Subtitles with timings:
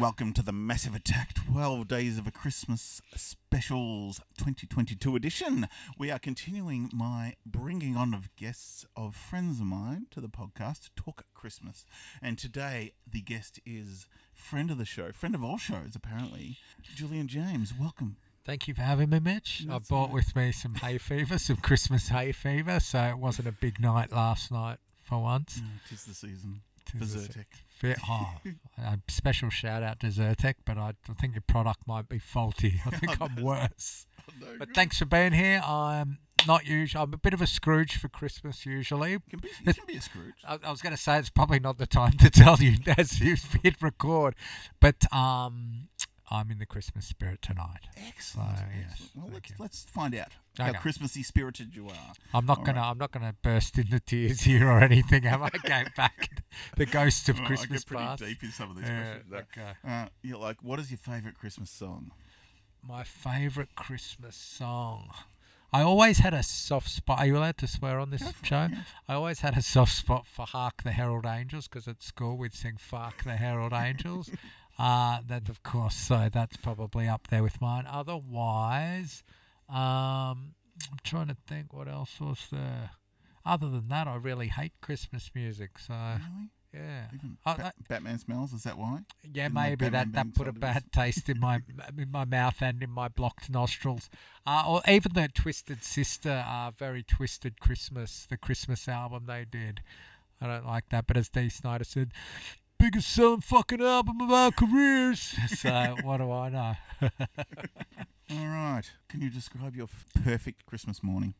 [0.00, 5.68] Welcome to the Massive Attack 12 Days of a Christmas Specials 2022 edition.
[5.98, 10.84] We are continuing my bringing on of guests of friends of mine to the podcast
[10.84, 11.84] to talk Christmas.
[12.22, 17.28] And today the guest is friend of the show, friend of all shows apparently, Julian
[17.28, 17.74] James.
[17.78, 18.16] Welcome.
[18.46, 19.66] Thank you for having me, Mitch.
[19.68, 20.14] I That's brought all right.
[20.14, 24.10] with me some hay fever, some Christmas hay fever, so it wasn't a big night
[24.10, 25.60] last night for once.
[25.62, 26.62] Oh, tis the season.
[26.86, 27.44] Tis the Bersertec.
[28.08, 28.34] Oh,
[28.78, 32.80] a special shout out to Zyrtec, but I, I think your product might be faulty.
[32.86, 34.06] I think I'm worse.
[34.40, 34.74] No But good.
[34.76, 35.60] thanks for being here.
[35.64, 37.02] I'm not usually.
[37.02, 39.18] I'm a bit of a Scrooge for Christmas usually.
[39.28, 40.34] Can be, you can be a Scrooge.
[40.46, 43.18] I, I was going to say it's probably not the time to tell you as
[43.18, 44.36] you hit record,
[44.78, 45.88] but um,
[46.30, 47.88] I'm in the Christmas spirit tonight.
[48.08, 48.56] Excellent.
[48.58, 49.08] So, yes.
[49.16, 50.78] Well, let's, let's find out how Okay.
[50.78, 52.12] Christmassy spirited you are.
[52.32, 52.80] I'm not All gonna.
[52.82, 55.26] I'm not gonna burst into tears here or anything.
[55.26, 56.42] Am I going back?
[56.76, 58.22] The ghost of I Christmas get pretty past.
[58.22, 59.46] deep in some of these Yeah, questions.
[59.56, 59.72] okay.
[59.86, 62.10] Uh, you're like, what is your favourite Christmas song?
[62.86, 65.10] My favourite Christmas song.
[65.72, 67.20] I always had a soft spot.
[67.20, 68.68] Are you allowed to swear on this show?
[68.72, 68.82] yeah.
[69.08, 72.54] I always had a soft spot for "Hark the Herald Angels" because at school we'd
[72.54, 74.30] sing "Fuck the Herald Angels."
[74.80, 77.84] uh, then of course, so that's probably up there with mine.
[77.88, 79.22] Otherwise,
[79.68, 80.54] um,
[80.90, 82.90] I'm trying to think what else was there.
[83.44, 85.78] Other than that, I really hate Christmas music.
[85.78, 86.50] So Really?
[86.74, 88.52] yeah, Even I- Ba- Batman smells?
[88.52, 89.00] Is that why?
[89.24, 91.60] yeah, Didn't maybe that, that put a bad taste in my
[91.98, 94.08] in my mouth and in my blocked nostrils.
[94.46, 99.80] Uh, or even the Twisted Sister, uh, very Twisted Christmas, the Christmas album they did.
[100.40, 102.12] I don't like that, but as Dee Snider said,
[102.90, 105.34] biggest selling fucking album of our careers.
[105.48, 106.74] So what do I know?
[108.30, 108.82] All right.
[109.08, 111.34] Can you describe your f- perfect Christmas morning?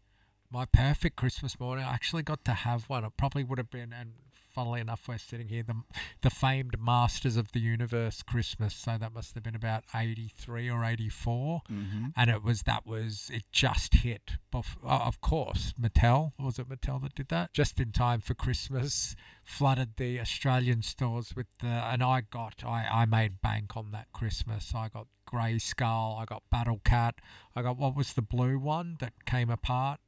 [0.52, 1.84] My perfect Christmas morning.
[1.84, 3.04] I actually got to have one.
[3.04, 4.12] It probably would have been, and
[4.52, 5.74] funnily enough, we're sitting here, the
[6.22, 8.74] the famed Masters of the Universe Christmas.
[8.74, 11.62] So that must have been about eighty three or eighty four.
[11.70, 12.08] Mm-hmm.
[12.16, 16.68] and it was that was it just hit bef- uh, of course mattel was it
[16.68, 21.66] mattel that did that just in time for christmas flooded the australian stores with the
[21.66, 26.42] and i got i, I made bank on that christmas i got Grayskull i got
[26.50, 27.16] battle cat
[27.54, 30.00] i got what was the blue one that came apart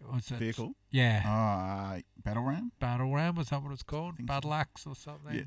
[0.00, 0.72] was it Vehicle?
[0.90, 2.72] yeah Ah, uh, Battle Ram?
[2.80, 4.14] Battle Ram was that what it's called?
[4.26, 5.34] Battle Axe or something.
[5.34, 5.42] Yeah.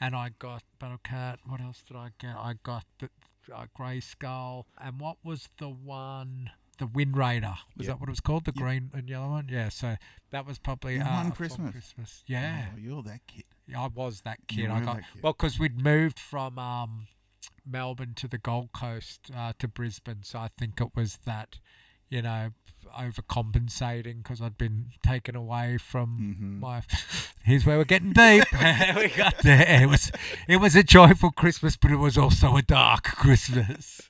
[0.00, 1.38] And I got Battle Cat.
[1.46, 2.36] What else did I get?
[2.36, 3.08] I got the
[3.54, 4.64] uh, Grayskull.
[4.80, 6.50] And what was the one?
[6.78, 7.54] The Wind Raider.
[7.76, 7.92] Was Yeah.
[7.92, 8.44] that what it was called?
[8.44, 8.62] The Yeah.
[8.62, 9.48] green and yellow one.
[9.50, 9.68] Yeah.
[9.70, 9.96] So
[10.30, 11.70] that was probably uh, one Christmas?
[11.72, 12.22] Christmas.
[12.26, 12.66] Yeah.
[12.74, 13.44] Oh, you're that kid.
[13.66, 14.70] Yeah, I was that kid.
[14.70, 15.22] I got kid.
[15.22, 17.06] well because we'd moved from um,
[17.64, 21.58] Melbourne to the Gold Coast uh, to Brisbane, so I think it was that,
[22.08, 22.50] you know,
[22.98, 26.60] overcompensating because I'd been taken away from Mhm.
[26.60, 26.82] my.
[27.44, 28.44] Here's where we're getting deep.
[28.96, 29.82] we got there.
[29.82, 30.10] It was
[30.48, 34.00] it was a joyful Christmas, but it was also a dark Christmas.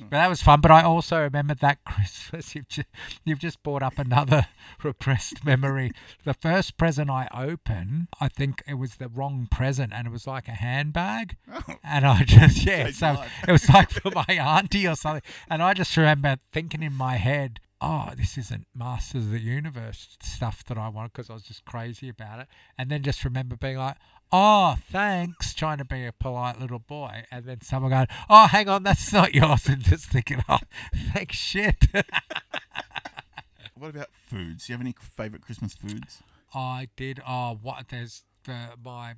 [0.00, 0.60] But that was fun.
[0.60, 2.54] But I also remember that Christmas.
[2.54, 2.88] You've just,
[3.24, 4.46] you've just brought up another
[4.82, 5.92] repressed memory.
[6.24, 10.26] The first present I opened, I think it was the wrong present, and it was
[10.26, 11.36] like a handbag.
[11.52, 11.62] Oh.
[11.84, 13.32] And I just yeah, Changed so life.
[13.48, 15.22] it was like for my auntie or something.
[15.48, 20.16] And I just remember thinking in my head, oh, this isn't Masters of the Universe
[20.22, 22.46] stuff that I want because I was just crazy about it.
[22.78, 23.96] And then just remember being like,
[24.32, 27.24] oh, thanks, trying to be a polite little boy.
[27.30, 29.66] And then someone going, oh, hang on, that's not yours.
[29.66, 30.58] And just thinking, oh,
[31.12, 31.86] thanks, shit.
[33.78, 34.66] What about foods?
[34.66, 36.22] Do you have any favourite Christmas foods?
[36.54, 37.20] I did.
[37.28, 37.88] Oh, what?
[37.90, 39.16] There's the my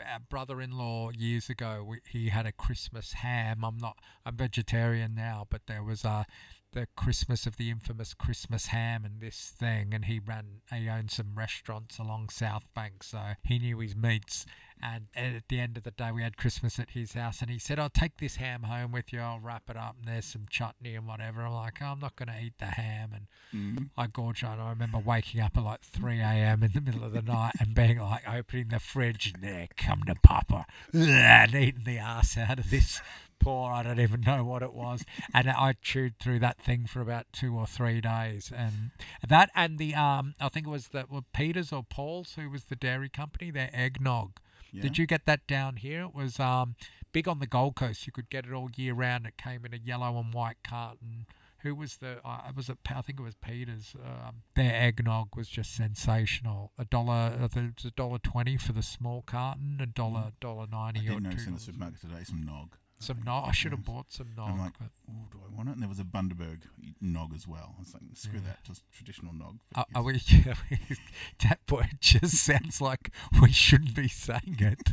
[0.00, 1.84] uh, brother-in-law years ago.
[1.86, 3.64] We, he had a Christmas ham.
[3.64, 3.98] I'm not.
[4.26, 6.24] I'm vegetarian now, but there was uh,
[6.72, 10.62] the Christmas of the infamous Christmas ham and this thing, and he ran.
[10.72, 14.46] He owned some restaurants along South Bank, so he knew his meats.
[14.82, 17.58] And at the end of the day, we had Christmas at his house, and he
[17.58, 19.20] said, "I'll take this ham home with you.
[19.20, 22.16] I'll wrap it up, and there's some chutney and whatever." I'm like, oh, "I'm not
[22.16, 23.90] going to eat the ham," and Mm.
[23.96, 24.60] I gorge on.
[24.60, 26.62] I remember waking up at like 3 a.m.
[26.62, 30.04] in the middle of the night and being like, opening the fridge and there, come
[30.04, 33.00] to Papa, and eating the ass out of this
[33.40, 35.04] poor, I don't even know what it was.
[35.34, 38.52] And I chewed through that thing for about two or three days.
[38.54, 38.90] And
[39.26, 42.64] that, and the, um, I think it was the, well, Peters or Paul's, who was
[42.64, 44.38] the dairy company, their eggnog.
[44.72, 44.82] Yeah.
[44.82, 46.02] Did you get that down here?
[46.02, 46.74] It was um,
[47.12, 48.06] big on the Gold Coast.
[48.06, 49.26] You could get it all year round.
[49.26, 51.26] It came in a yellow and white carton.
[51.62, 52.18] Who was the?
[52.24, 52.78] Uh, was it?
[52.88, 53.94] I think it was Peters.
[54.02, 56.72] Um, their eggnog was just sensational.
[56.78, 57.34] A dollar.
[57.38, 59.78] I it was a dollar twenty for the small carton.
[59.78, 60.74] A dollar, dollar Mm.
[60.74, 62.76] I ninety or did notice in the supermarket today some nog.
[63.00, 63.48] Some nog.
[63.48, 64.50] I should have bought some nog.
[64.50, 65.72] I'm like, but- oh, do I want it?
[65.72, 66.60] And there was a Bundaberg
[67.00, 67.74] nog as well.
[67.76, 68.46] I was like, screw Yeah.
[68.48, 69.58] that, just traditional nog.
[69.74, 70.58] Are, But are yes.
[70.70, 70.96] we?
[71.48, 73.10] that word just sounds like
[73.40, 74.92] we shouldn't be saying it.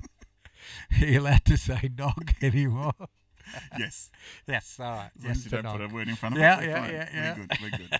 [1.01, 2.94] Are you allowed to say nog anymore?
[3.77, 4.10] yes.
[4.48, 5.12] yes, all right.
[5.19, 5.92] As Yes you don't put nog.
[5.92, 6.68] a word in front of Yeah, it.
[6.68, 6.94] yeah, fine.
[6.94, 7.36] yeah, yeah.
[7.38, 7.60] We're good.
[7.62, 8.00] We're good.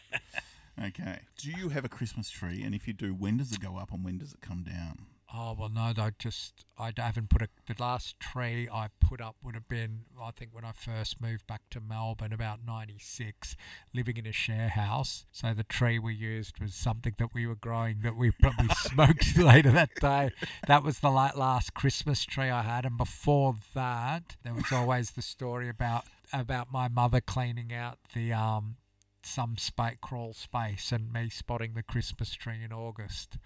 [0.88, 1.20] okay.
[1.38, 2.64] Do you have a Christmas tree?
[2.64, 5.00] And if you do, when does it go up and when does it come down?
[5.34, 7.50] Oh well, no, I just I haven't put a.
[7.68, 11.46] The last tree I put up would have been I think when I first moved
[11.48, 13.58] back to Melbourne about '96,
[13.94, 15.26] living in a share house.
[15.34, 19.38] So the tree we used was something that we were growing that we probably smoked
[19.38, 20.32] later that day.
[20.66, 25.22] That was the last Christmas tree I had, and before that, there was always the
[25.22, 28.78] story about about my mother cleaning out the um
[29.24, 33.38] some space crawl space and me spotting the Christmas tree in August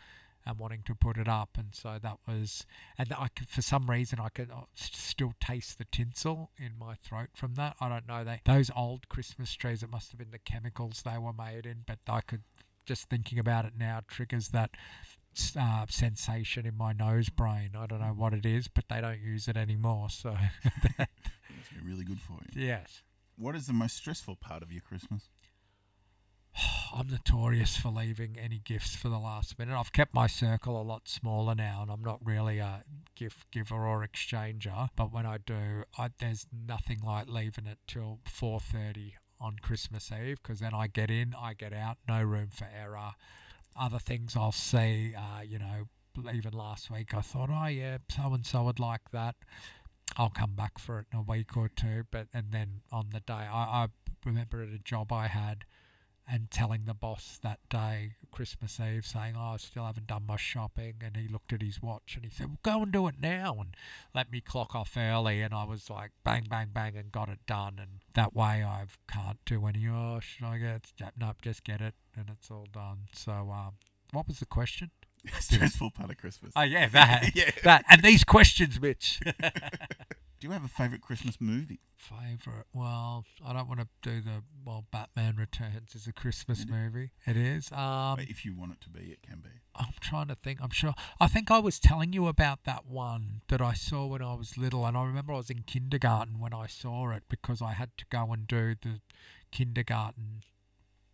[0.45, 2.65] and wanting to put it up, and so that was,
[2.97, 6.95] and I could, for some reason I could uh, still taste the tinsel in my
[6.95, 7.75] throat from that.
[7.79, 9.83] I don't know they those old Christmas trees.
[9.83, 12.43] It must have been the chemicals they were made in, but I could
[12.85, 14.71] just thinking about it now triggers that
[15.57, 17.71] uh, sensation in my nose brain.
[17.77, 20.09] I don't know what it is, but they don't use it anymore.
[20.09, 20.35] So
[20.97, 21.11] That's
[21.85, 22.65] really good for you.
[22.67, 23.01] yes.
[23.37, 25.29] What is the most stressful part of your Christmas?
[26.93, 29.77] I'm notorious for leaving any gifts for the last minute.
[29.77, 32.83] I've kept my circle a lot smaller now, and I'm not really a
[33.15, 34.89] gift giver or exchanger.
[34.95, 40.37] But when I do, I, there's nothing like leaving it till 4:30 on Christmas Eve,
[40.41, 43.13] because then I get in, I get out, no room for error.
[43.75, 45.87] Other things I'll see, uh, you know,
[46.33, 49.35] even last week I thought, oh yeah, so and so would like that.
[50.17, 53.21] I'll come back for it in a week or two, but and then on the
[53.21, 53.87] day, I, I
[54.25, 55.65] remember at a job I had
[56.27, 60.37] and telling the boss that day, Christmas Eve, saying, "Oh, I still haven't done my
[60.37, 63.19] shopping," and he looked at his watch and he said, well, "Go and do it
[63.19, 63.75] now," and
[64.13, 67.45] let me clock off early, and I was like, bang, bang, bang, and got it
[67.45, 69.87] done, and that way I can't do any.
[69.87, 70.91] Oh, should I get?
[71.17, 73.07] Nope, just get it, and it's all done.
[73.13, 73.73] So, um,
[74.11, 74.91] what was the question?
[75.39, 76.53] stressful part of Christmas.
[76.55, 77.51] Oh yeah, that, yeah.
[77.63, 79.19] that, and these questions, Mitch.
[80.41, 81.81] Do you have a favourite Christmas movie?
[81.95, 82.65] Favorite?
[82.73, 84.85] Well, I don't want to do the well.
[84.91, 87.11] Batman Returns is a Christmas It movie.
[87.27, 87.71] It is.
[87.71, 89.51] Um, if you want it to be, it can be.
[89.75, 90.57] I'm trying to think.
[90.59, 90.95] I'm sure.
[91.19, 94.57] I think I was telling you about that one that I saw when I was
[94.57, 97.95] little, and I remember I was in kindergarten when I saw it because I had
[97.99, 98.99] to go and do the
[99.51, 100.41] kindergarten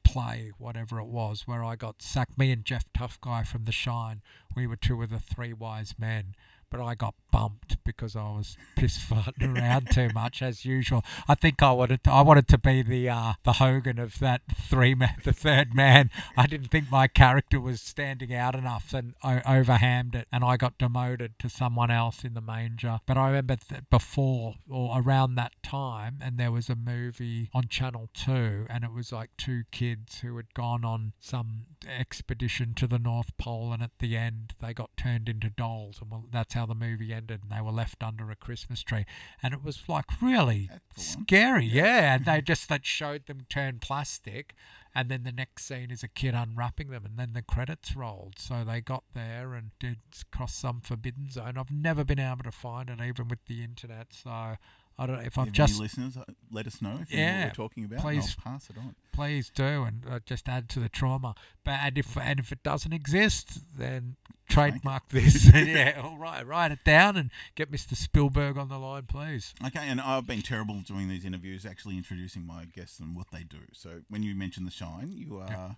[0.06, 2.38] play, whatever it was, where I got sacked.
[2.38, 4.22] Me and Jeff Tough Guy from The Shine,
[4.56, 6.34] we were two of the three wise men.
[6.70, 11.04] But I got bumped because I was piss farting around too much as usual.
[11.28, 14.42] I think I wanted to, I wanted to be the uh, the Hogan of that
[14.56, 16.10] three man, the third man.
[16.36, 20.58] I didn't think my character was standing out enough and I overhammed it, and I
[20.58, 23.00] got demoted to someone else in the manger.
[23.06, 27.68] But I remember that before or around that time, and there was a movie on
[27.70, 32.88] Channel Two, and it was like two kids who had gone on some expedition to
[32.88, 36.57] the North Pole, and at the end they got turned into dolls, and well, that's
[36.58, 39.06] how the movie ended, and they were left under a Christmas tree,
[39.42, 41.26] and it was like really That's the one.
[41.28, 42.16] scary, yeah.
[42.16, 44.54] And they just that showed them turn plastic,
[44.94, 48.40] and then the next scene is a kid unwrapping them, and then the credits rolled.
[48.40, 50.00] So they got there and did
[50.32, 51.58] cross some forbidden zone.
[51.58, 54.08] I've never been able to find it, even with the internet.
[54.12, 54.58] So
[55.00, 57.46] I don't know if I've just listeners, uh, let us know if you know what
[57.46, 58.00] we're talking about.
[58.00, 58.36] please.
[58.40, 58.96] I'll pass it on.
[59.14, 61.36] please do and uh, just add to the trauma.
[61.64, 64.16] But and if and if it doesn't exist, then
[64.50, 65.46] trademark this.
[65.54, 67.96] yeah, all right, write it down and get Mr.
[67.96, 69.54] Spielberg on the line, please.
[69.66, 73.44] Okay, and I've been terrible doing these interviews, actually introducing my guests and what they
[73.44, 73.60] do.
[73.74, 75.76] So when you mentioned the shine, you are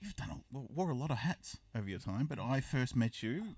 [0.00, 2.26] you've done a, wore a lot of hats over your time.
[2.26, 3.54] But I first met you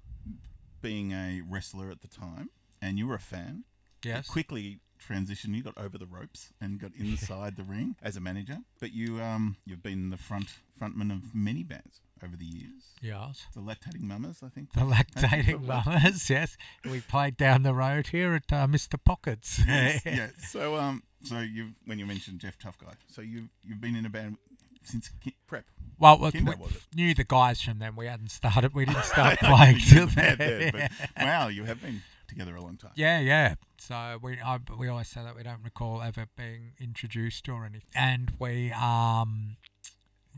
[0.83, 2.51] being a wrestler at the time,
[2.83, 3.65] and you were a fan.
[4.05, 4.29] Yes.
[4.29, 8.59] Quickly transitioned, you got over the ropes and got inside the ring as a manager.
[8.81, 10.49] But you um you've been the front
[10.81, 12.95] frontman of many bands over the years.
[13.01, 13.47] Yes.
[13.55, 14.73] The Lactating Mamas, I think.
[14.73, 16.57] The lactating mamas, yes.
[16.85, 19.03] We played down the road here at uh, Mr.
[19.03, 19.61] Pockets.
[19.67, 20.29] yes, yeah.
[20.49, 24.07] So um, so you when you mentioned Jeff Tough Guy, so you've you've been in
[24.07, 24.37] a band
[24.83, 25.65] since ki- prep.
[25.99, 27.95] Well, we, Kinder, we knew the guys from them.
[27.95, 28.75] We hadn't started.
[28.75, 30.71] We didn't start playing till then.
[30.73, 30.91] but
[31.21, 32.93] wow, you have been together a long time.
[32.95, 33.55] Yeah, yeah.
[33.79, 37.91] So we I, we always say that we don't recall ever being introduced or anything.
[37.95, 39.57] And we um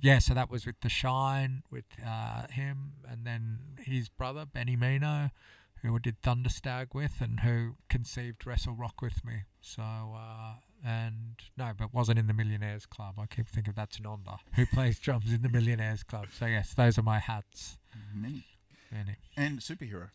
[0.01, 4.75] yeah, so that was with the Shine with uh, him, and then his brother Benny
[4.75, 5.31] Mino,
[5.83, 9.43] who I did Thunderstag with, and who conceived Wrestlerock with me.
[9.61, 13.15] So uh, and no, but wasn't in the Millionaires Club.
[13.19, 16.27] I keep thinking that's Nonda, who plays drums in the Millionaires Club.
[16.37, 17.79] So yes, those are my hats.
[18.15, 18.45] Many
[18.91, 19.17] Benny.
[19.37, 20.09] and superhero.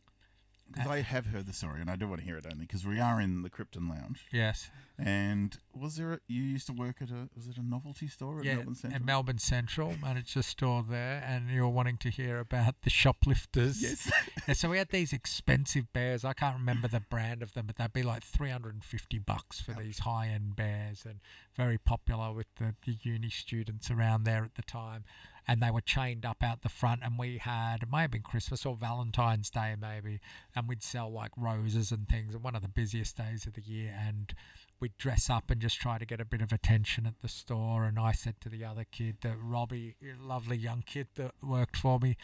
[0.71, 2.85] Because I have heard the story and I do want to hear it only because
[2.85, 4.25] we are in the Krypton Lounge.
[4.31, 4.69] Yes.
[4.99, 6.13] And was there?
[6.13, 8.75] A, you used to work at a was it a novelty store at yeah, Melbourne
[8.75, 8.95] Central?
[8.95, 13.81] at Melbourne Central, managed a store there, and you're wanting to hear about the shoplifters.
[13.81, 14.11] yes.
[14.47, 16.25] Yeah, so we had these expensive bears.
[16.25, 19.99] I can't remember the brand of them, but they'd be like 350 bucks for these
[19.99, 21.19] high-end bears, and
[21.55, 25.03] very popular with the, the uni students around there at the time.
[25.47, 28.21] And they were chained up out the front, and we had it may have been
[28.21, 30.19] Christmas or Valentine's Day maybe,
[30.55, 32.33] and we'd sell like roses and things.
[32.33, 34.33] And one of the busiest days of the year, and
[34.79, 37.85] we'd dress up and just try to get a bit of attention at the store.
[37.85, 41.77] And I said to the other kid, that Robbie, eh, lovely young kid that worked
[41.77, 42.17] for me,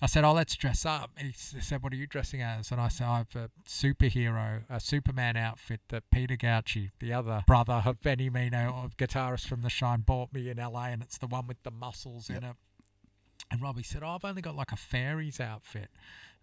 [0.00, 2.86] I said, "Oh, let's dress up." He said, "What are you dressing as?" And I
[2.86, 8.00] said, "I have a superhero, a Superman outfit that Peter Gauci, the other brother of
[8.00, 11.48] Benny Mino, a guitarist from The Shine, bought me in LA, and it's the one
[11.48, 12.56] with the muscles in it."
[13.50, 15.90] And Robbie said, "Oh, I've only got like a fairy's outfit."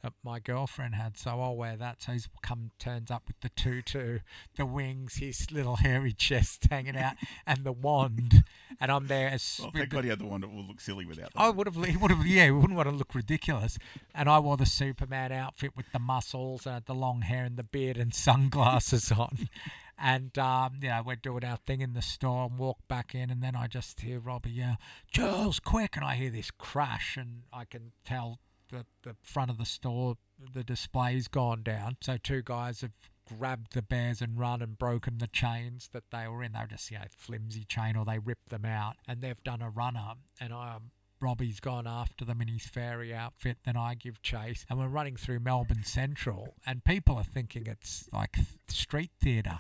[0.03, 2.03] That my girlfriend had, so I'll wear that.
[2.03, 4.19] So he's come, turns up with the tutu,
[4.55, 7.15] the wings, his little hairy chest hanging out,
[7.47, 8.43] and the wand,
[8.79, 10.79] and I'm there as Well, thank the- God he had the one that will look
[10.79, 11.39] silly without that.
[11.39, 13.79] I would have, he would have, yeah, he wouldn't want to look ridiculous.
[14.13, 17.63] And I wore the Superman outfit with the muscles and the long hair and the
[17.63, 19.49] beard and sunglasses on.
[19.97, 23.29] And, um, we're doing our thing in the store and walk back in.
[23.29, 24.77] And then I just hear Robbie yell,
[25.11, 25.95] Charles, quick.
[25.95, 28.39] And I hear this crash and I can tell
[28.71, 30.17] the, the front of the store,
[30.53, 31.97] the display's gone down.
[32.01, 32.91] So two guys have
[33.27, 36.51] grabbed the bears and run and broken the chains that they were in.
[36.51, 39.61] They were just, you know, flimsy chain or they ripped them out and they've done
[39.61, 40.13] a runner.
[40.39, 43.57] And I um, Robbie's gone after them in his fairy outfit.
[43.65, 48.07] Then I give chase, and we're running through Melbourne Central, and people are thinking it's
[48.11, 48.35] like
[48.67, 49.59] street theatre.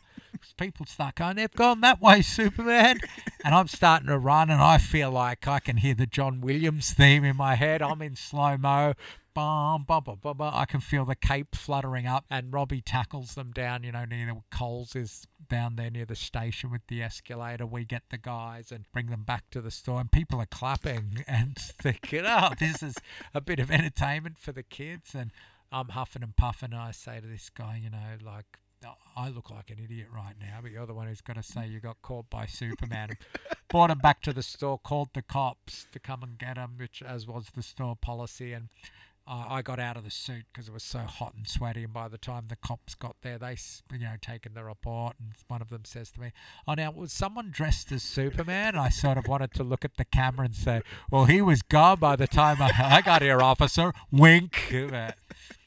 [0.57, 2.99] People start going, "They've gone that way, Superman,"
[3.43, 6.93] and I'm starting to run, and I feel like I can hear the John Williams
[6.93, 7.81] theme in my head.
[7.81, 8.93] I'm in slow mo.
[9.33, 10.53] Bum, bum, bum, bum, bum.
[10.55, 13.83] I can feel the cape fluttering up, and Robbie tackles them down.
[13.83, 17.65] You know, near the Coles is down there near the station with the escalator.
[17.65, 21.23] We get the guys and bring them back to the store, and people are clapping
[21.27, 22.95] and thinking, "Oh, this is
[23.33, 25.31] a bit of entertainment for the kids." And
[25.71, 28.59] I'm huffing and puffing, and I say to this guy, you know, like.
[29.15, 31.67] I look like an idiot right now, but you're the one who's got to say
[31.67, 33.17] you got caught by Superman.
[33.69, 37.01] Brought him back to the store, called the cops to come and get him, which
[37.01, 38.53] as was the store policy.
[38.53, 38.69] And
[39.27, 41.83] uh, I got out of the suit because it was so hot and sweaty.
[41.83, 43.57] And by the time the cops got there, they,
[43.91, 45.15] you know, taken the report.
[45.19, 46.31] And one of them says to me,
[46.67, 50.05] "Oh, now was someone dressed as Superman?" I sort of wanted to look at the
[50.05, 53.93] camera and say, "Well, he was gone by the time I, I got here, officer."
[54.11, 54.55] Wink.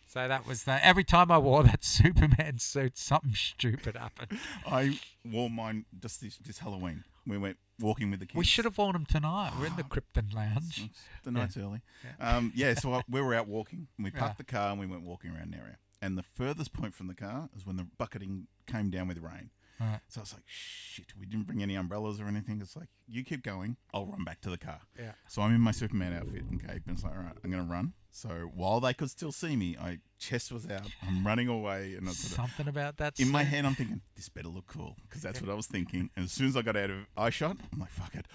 [0.08, 4.38] So that was the every time I wore that Superman suit, something stupid happened.
[4.66, 7.04] I wore mine just this, this Halloween.
[7.26, 8.36] We went walking with the kids.
[8.38, 9.52] We should have worn them tonight.
[9.60, 10.88] We're in the Krypton Lounge.
[11.24, 11.82] The night's early.
[12.18, 13.88] Um, yeah, so I, we were out walking.
[13.98, 14.20] And we Yeah.
[14.20, 15.76] parked the car and we went walking around the area.
[16.00, 19.50] And the furthest point from the car is when the bucketing came down with rain.
[19.80, 20.00] Right.
[20.08, 22.60] So I was like, shit, we didn't bring any umbrellas or anything.
[22.60, 24.80] It's like, you keep going, I'll run back to the car.
[24.98, 25.12] Yeah.
[25.28, 27.64] So I'm in my Superman outfit and cape, and it's like, all right, I'm going
[27.64, 27.92] to run.
[28.10, 32.08] So while they could still see me, I chest was out, I'm running away, and
[32.08, 33.20] I sort of, Something about that.
[33.20, 36.10] in my head, I'm thinking, this better look cool, because that's what I was thinking.
[36.16, 38.26] And as soon as I got out of eye shot, I'm like, fuck it.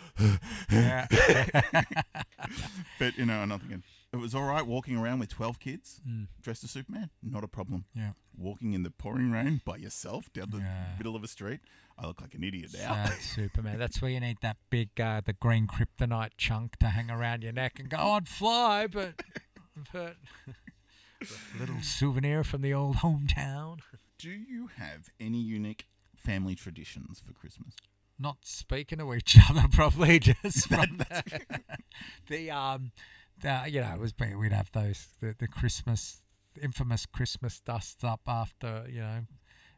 [0.71, 1.07] Yeah.
[2.99, 3.83] But, you know, and I'm not thinking,
[4.13, 6.27] it was all right walking around with 12 kids Mm.
[6.41, 7.85] dressed as Superman, not a problem.
[7.95, 8.11] Yeah.
[8.37, 10.95] Walking in the pouring rain by yourself down the Yeah.
[10.97, 11.61] middle of a street,
[11.97, 13.05] I look like an idiot now.
[13.05, 13.77] Sad Superman.
[13.79, 17.53] That's where you need that big, uh, the green kryptonite chunk to hang around your
[17.53, 19.21] neck and go, I'd fly, but,
[19.93, 20.15] but
[21.21, 23.79] a little souvenir from the old hometown.
[24.19, 27.75] Do you have any unique family traditions for Christmas?
[28.19, 31.41] Not speaking to each other, probably just from the,
[32.29, 32.91] the um,
[33.43, 36.21] the, you know, it was we'd have those the, the Christmas
[36.61, 39.21] infamous Christmas dust up after you know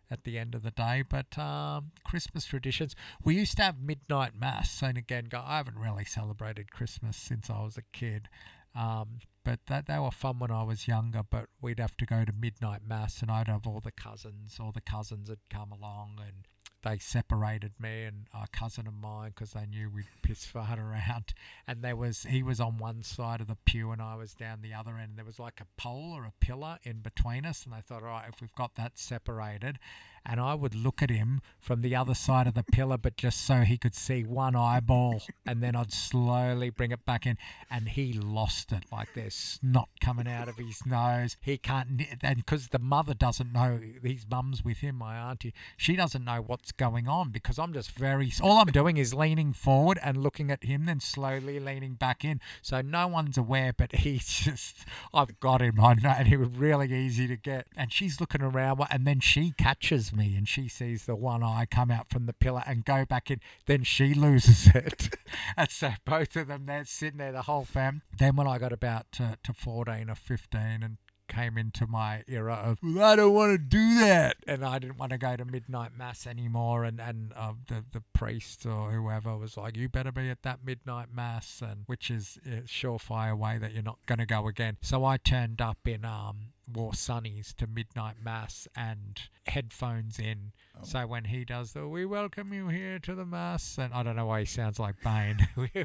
[0.09, 1.03] at the end of the day.
[1.07, 6.05] But um, Christmas traditions, we used to have midnight mass, and again, I haven't really
[6.05, 8.29] celebrated Christmas since I was a kid.
[8.75, 11.21] Um, but that they were fun when I was younger.
[11.29, 14.57] But we'd have to go to midnight mass, and I'd have all the cousins.
[14.59, 16.47] All the cousins had come along, and
[16.85, 21.33] they separated me and a cousin of mine because they knew we'd piss fart around.
[21.67, 24.59] And there was he was on one side of the pew and I was down
[24.61, 25.09] the other end.
[25.09, 28.03] And there was like a pole or a pillar in between us, and they thought,
[28.03, 29.79] all right, if we've got that separated,
[30.25, 33.45] and I would look at him from the other side of the pillar, but just
[33.45, 37.37] so he could see one eyeball, and then I'd slowly bring it back in,
[37.69, 38.85] and he lost it.
[38.91, 41.37] Like there's snot coming out of his nose.
[41.41, 45.95] He can't, and because the mother doesn't know, his mum's with him, my auntie, she
[45.95, 48.31] doesn't know what's going on because I'm just very.
[48.41, 52.41] All I'm doing is leaning forward and looking at him, then slowly leaning back in,
[52.61, 53.73] so no one's aware.
[53.73, 55.79] But he's just, I've got him.
[55.79, 57.67] I know, and he was really easy to get.
[57.77, 61.67] And she's looking around, and then she catches me, and she sees the one eye
[61.69, 63.39] come out from the pillar and go back in.
[63.65, 65.15] Then she loses it,
[65.57, 68.01] and so both of them they're sitting there, the whole fam.
[68.17, 72.53] Then when I got about to, to 14 or 15 and came into my era
[72.53, 75.45] of well, I don't want to do that, and I didn't want to go to
[75.45, 76.83] midnight mass anymore.
[76.83, 80.63] And and uh, the the priest or whoever was like, "You better be at that
[80.63, 84.77] midnight mass," and which is a surefire way that you're not going to go again.
[84.81, 90.51] So I turned up in um wore sunnies to midnight mass and headphones in.
[90.75, 90.83] Oh.
[90.83, 94.15] So when he does the "We welcome you here to the mass," and I don't
[94.15, 95.47] know why he sounds like Bane,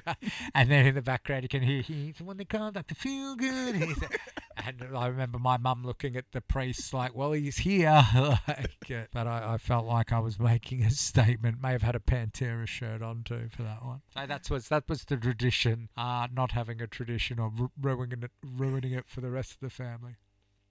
[0.55, 3.37] and then in the background you can hear he's the one they call Doctor Feel
[3.37, 3.95] Good.
[4.67, 9.05] And I remember my mum looking at the priest like, "Well, he's here," like, uh,
[9.13, 11.63] but I, I felt like I was making a statement.
[11.63, 14.03] May have had a Pantera shirt on too for that one.
[14.15, 15.89] So that was that was the tradition.
[15.97, 19.61] Uh, not having a tradition or ru- ruining it, ruining it for the rest of
[19.61, 20.17] the family.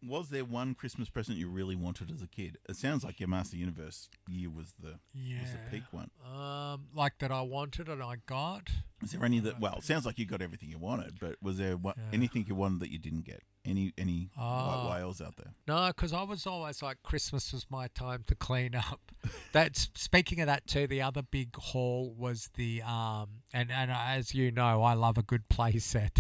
[0.01, 2.57] Was there one Christmas present you really wanted as a kid?
[2.69, 5.41] It sounds like your Master Universe year was the Yeah.
[5.41, 6.09] was the peak one.
[6.25, 8.69] Um, like that I wanted and I got.
[9.01, 9.59] Was there any that?
[9.59, 11.93] Well, it sounds like you got everything you wanted, but was there Yeah.
[12.13, 13.43] anything you wanted that you didn't get?
[13.65, 14.85] Any any Ah.
[14.87, 15.53] white whales out there?
[15.67, 19.11] No, because I was always like Christmas was my time to clean up.
[19.51, 20.87] That's speaking of that too.
[20.87, 25.23] The other big haul was the um, and and as you know, I love a
[25.23, 26.19] good play set.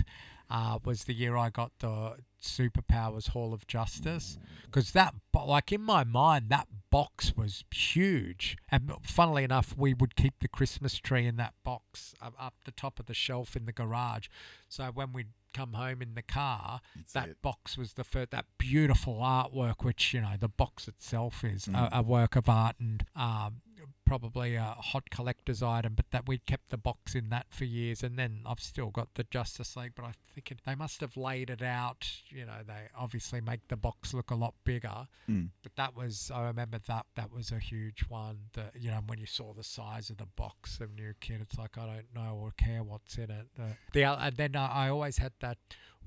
[0.49, 5.13] Uh, was the year I got the Superpowers Hall of Justice because that
[5.45, 10.47] like in my mind that box was huge and funnily enough we would keep the
[10.47, 14.27] Christmas tree in that box up, up the top of the shelf in the garage
[14.67, 17.41] so when we'd come home in the car You'd that it.
[17.41, 21.91] box was the first that beautiful artwork which you know the box itself is Mm.
[21.93, 23.61] a, a work of art and um,
[24.09, 28.01] probably a hot collector's item but that we kept the box in that for years
[28.01, 31.15] and then I've still got the Justice League but I think it, they must have
[31.15, 35.49] laid it out you know they obviously make the box look a lot bigger Mm.
[35.61, 39.19] but that was I remember that that was a huge one that you know when
[39.19, 42.35] you saw the size of the box of new kid it's like I don't know
[42.41, 45.59] or care what's in it the, the and then I, I always had that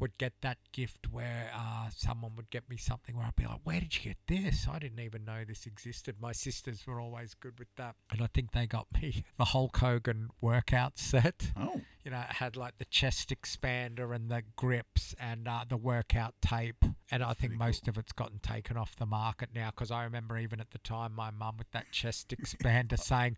[0.03, 3.61] would get that gift where uh, someone would get me something where I'd be like,
[3.63, 4.67] "Where did you get this?
[4.69, 8.27] I didn't even know this existed." My sisters were always good with that, and I
[8.27, 11.53] think they got me the Hulk Hogan workout set.
[11.57, 15.77] Oh, You know, it had like the chest expander and the grips and uh, the
[15.77, 16.85] workout tape.
[17.11, 17.67] And I think Pretty cool.
[17.67, 20.79] most of it's gotten taken off the market now because I remember even at the
[20.79, 23.37] time my mum with that chest expander saying,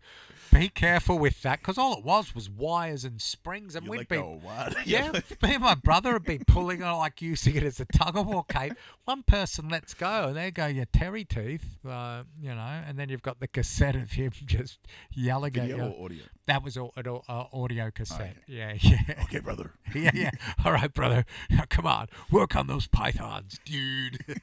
[0.53, 3.97] "Be careful with that," because all it was was wires and springs, and you we'd
[3.97, 4.75] let be what?
[4.87, 8.17] yeah, me and my brother would be pulling on like using it as a tug
[8.17, 8.73] of war cape.
[9.03, 13.09] One person lets go, and there go your terry teeth, uh, you know, and then
[13.09, 14.79] you've got the cassette of him just
[15.11, 15.81] yelling at you.
[15.81, 16.23] audio?
[16.47, 18.21] That was au- uh, audio cassette.
[18.21, 18.33] Okay.
[18.47, 19.23] Yeah, yeah.
[19.23, 19.71] Okay, brother.
[19.95, 20.31] Yeah, yeah.
[20.63, 21.25] All right, brother.
[21.49, 24.19] Now, come on, work on those pythons, dude.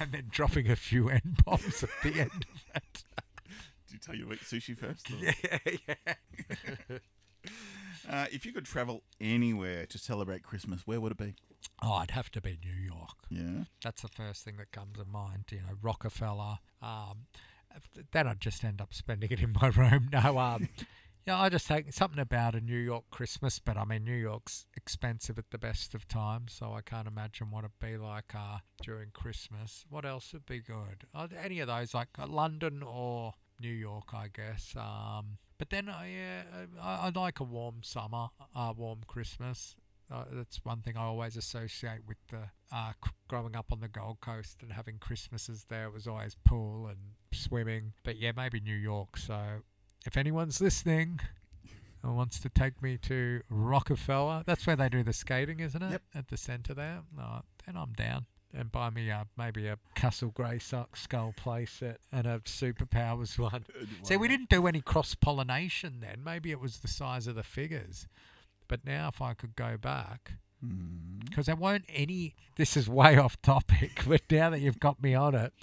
[0.00, 3.04] and then dropping a few N bombs at the end of it.
[3.88, 5.10] Do you tell you eat sushi first?
[5.10, 5.58] or- Yeah,
[6.88, 6.98] yeah.
[8.08, 11.34] Uh, if you could travel anywhere to celebrate Christmas, where would it be?
[11.82, 13.16] Oh, I'd have to be New York.
[13.30, 13.64] Yeah.
[13.82, 15.44] That's the first thing that comes to mind.
[15.50, 16.58] You know, Rockefeller.
[16.82, 17.26] Um,
[18.12, 20.08] then I'd just end up spending it in my room.
[20.12, 20.68] No, um,
[21.26, 23.58] yeah, I just think something about a New York Christmas.
[23.58, 27.50] But I mean, New York's expensive at the best of times, so I can't imagine
[27.50, 29.84] what it'd be like uh, during Christmas.
[29.88, 31.04] What else would be good?
[31.14, 34.74] Uh, any of those, like uh, London or New York, I guess.
[34.76, 36.42] Um, but then, uh, yeah,
[36.80, 39.76] I, I like a warm summer, uh, warm Christmas.
[40.10, 43.88] Uh, that's one thing I always associate with the uh, c- growing up on the
[43.88, 46.98] Gold Coast and having Christmases there It was always pool and
[47.32, 47.92] swimming.
[48.02, 49.16] But yeah, maybe New York.
[49.16, 49.38] So
[50.06, 51.20] if anyone's listening
[52.02, 55.90] and wants to take me to Rockefeller, that's where they do the skating, isn't it?
[55.92, 56.02] Yep.
[56.14, 57.00] At the centre there.
[57.16, 58.26] No, then I'm down.
[58.52, 63.64] And buy me uh, maybe a Castle Grey Sock skull playset and a superpowers one.
[64.02, 66.22] See, we didn't do any cross pollination then.
[66.24, 68.08] Maybe it was the size of the figures.
[68.66, 71.20] But now, if I could go back, Hmm.
[71.24, 72.34] because there weren't any.
[72.56, 75.54] This is way off topic, but now that you've got me on it,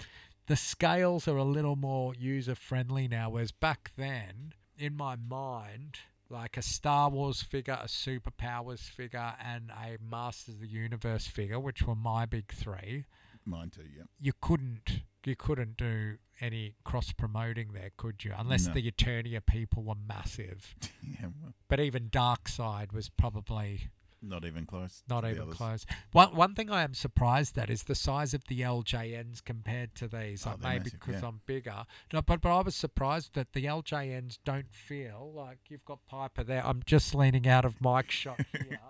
[0.48, 3.30] the scales are a little more user friendly now.
[3.30, 5.98] Whereas back then, in my mind,
[6.30, 11.60] like a Star Wars figure, a Superpowers figure, and a Masters of the Universe figure,
[11.60, 13.04] which were my big three,
[13.44, 14.02] Mine too, yeah.
[14.20, 18.32] you couldn't you couldn't do any cross promoting there, could you?
[18.36, 18.74] Unless No.
[18.74, 20.74] the Eternia people were massive.
[21.02, 23.88] yeah, well, But even Dark Side was probably
[24.22, 25.02] not even close.
[25.08, 25.54] not even others.
[25.54, 25.86] close.
[26.12, 30.08] One one thing I am surprised at is the size of the LJNs compared to
[30.08, 30.46] these.
[30.46, 31.28] Oh, Like maybe massive, because yeah.
[31.28, 31.84] I'm bigger.
[32.12, 36.42] No, but but I was surprised that the LJNs don't feel like you've got Piper
[36.44, 36.64] there.
[36.66, 38.80] I'm just leaning out of Mike's shot here.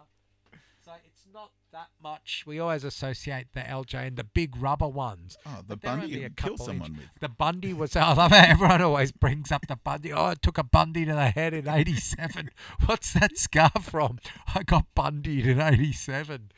[0.88, 2.44] So it's not that much.
[2.46, 5.37] We always associate the LJ and the big rubber ones.
[5.44, 7.20] Oh, the Bundy you kill someone inch- with.
[7.20, 7.94] The Bundy was.
[7.96, 10.14] I love how everyone always brings up the Bundy.
[10.14, 12.48] Oh, I took a Bundy to the head in '87.
[12.87, 14.18] What's that scar from?
[14.55, 16.53] I got Bundied in '87.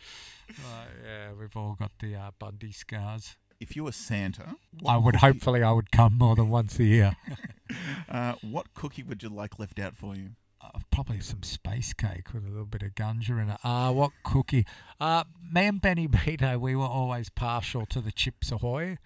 [0.49, 0.53] Uh,
[1.05, 3.37] yeah, we've all got the uh, Bundy scars.
[3.59, 4.55] If you were Santa,
[4.87, 7.17] I would cookie- hopefully I would come more than once a year.
[8.09, 10.31] Uh, what cookie would you like left out for you?
[10.63, 13.59] Uh, probably some space cake with a little bit of gunja in it.
[13.65, 14.67] Uh, what cookie?
[15.01, 18.99] Uh, me and Benny Bito, we were always partial to the Chips Ahoy.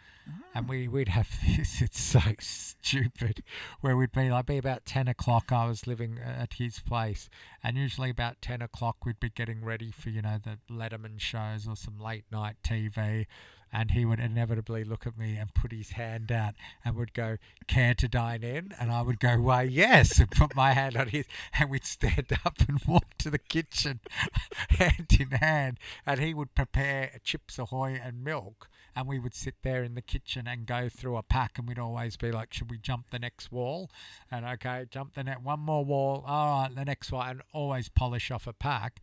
[0.54, 3.42] And we, we'd have this, it's so stupid,
[3.80, 5.52] where we'd be like, be about 10 o'clock.
[5.52, 7.28] I was living at his place.
[7.62, 11.68] And usually about 10 o'clock, we'd be getting ready for, you know, the Letterman shows
[11.68, 13.26] or some late night TV.
[13.74, 17.38] And he would inevitably look at me and put his hand out and would go,
[17.66, 18.72] Care to dine in?
[18.78, 21.26] And I would go, Why, yes, and put my hand on his.
[21.58, 23.98] And we'd stand up and walk to the kitchen
[24.70, 25.78] hand in hand.
[26.06, 30.02] And he would prepare Chips Ahoy and milk and we would sit there in the
[30.02, 33.18] kitchen and go through a pack and we'd always be like should we jump the
[33.18, 33.90] next wall
[34.30, 37.88] and okay jump the next one more wall all right the next one and always
[37.88, 39.00] polish off a pack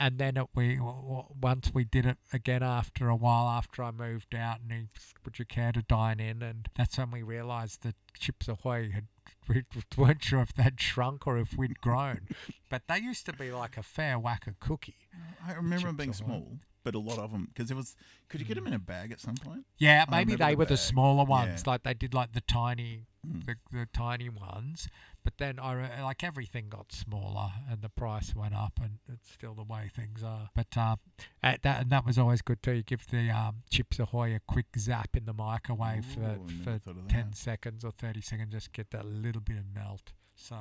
[0.00, 4.34] and then it, we once we did it again after a while after I moved
[4.34, 4.88] out and he
[5.24, 9.06] would you care to dine in and that's when we realized that Chips Ahoy had
[9.48, 9.64] we
[9.96, 12.20] weren't sure if they'd shrunk or if we'd grown
[12.70, 15.08] but they used to be like a fair whack of cookie
[15.46, 16.16] I remember them being Ahoy.
[16.24, 16.48] small,
[16.84, 17.94] but a lot of them because it was.
[18.28, 19.64] Could you get them in a bag at some point?
[19.76, 21.70] Yeah, maybe they the were the smaller ones, Yeah.
[21.72, 23.44] like they did like the tiny, Mm.
[23.46, 24.88] the, the tiny ones.
[25.24, 29.30] But then I re- like everything got smaller and the price went up, and it's
[29.30, 30.50] still the way things are.
[30.54, 30.96] But uh,
[31.42, 32.72] at that and that was always good too.
[32.72, 36.94] You give the um, Chips Ahoy a quick zap in the microwave Ooh, for for
[37.08, 37.36] ten that.
[37.36, 40.12] seconds or thirty seconds, just get that little bit of melt.
[40.34, 40.56] So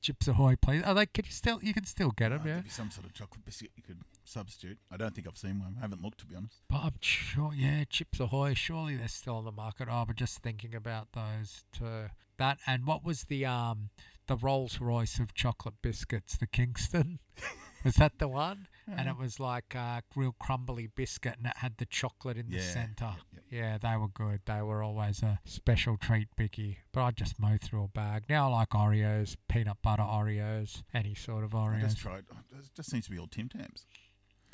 [0.00, 0.82] Chips Ahoy, please.
[0.84, 1.06] Are they?
[1.06, 1.58] Can you still?
[1.62, 2.62] You can still get them, yeah.
[2.68, 4.78] some sort of chocolate biscuit you could substitute.
[4.90, 5.74] I don't think I've seen one.
[5.78, 6.60] I haven't looked to be honest.
[6.68, 8.54] But I'm sure, yeah, Chips Ahoy.
[8.54, 9.88] Surely they're still on the market.
[9.90, 12.06] Oh, but just thinking about those too.
[12.38, 13.90] That and what was the um
[14.26, 17.18] the Rolls Royce of chocolate biscuits, the Kingston?
[17.84, 18.68] was that the one?
[18.90, 22.58] And it was like a real crumbly biscuit, and it had the chocolate in the
[22.60, 23.16] centre.
[23.34, 24.40] yep, Yeah, they were good.
[24.46, 26.78] They were always a special treat, Bicky.
[26.90, 28.24] But I just mow through a bag.
[28.30, 31.80] Now I like Oreos, peanut butter Oreos, any sort of I Oreos.
[31.82, 32.24] just tried.
[32.32, 33.84] oh, It just seems to be all Tim Tams.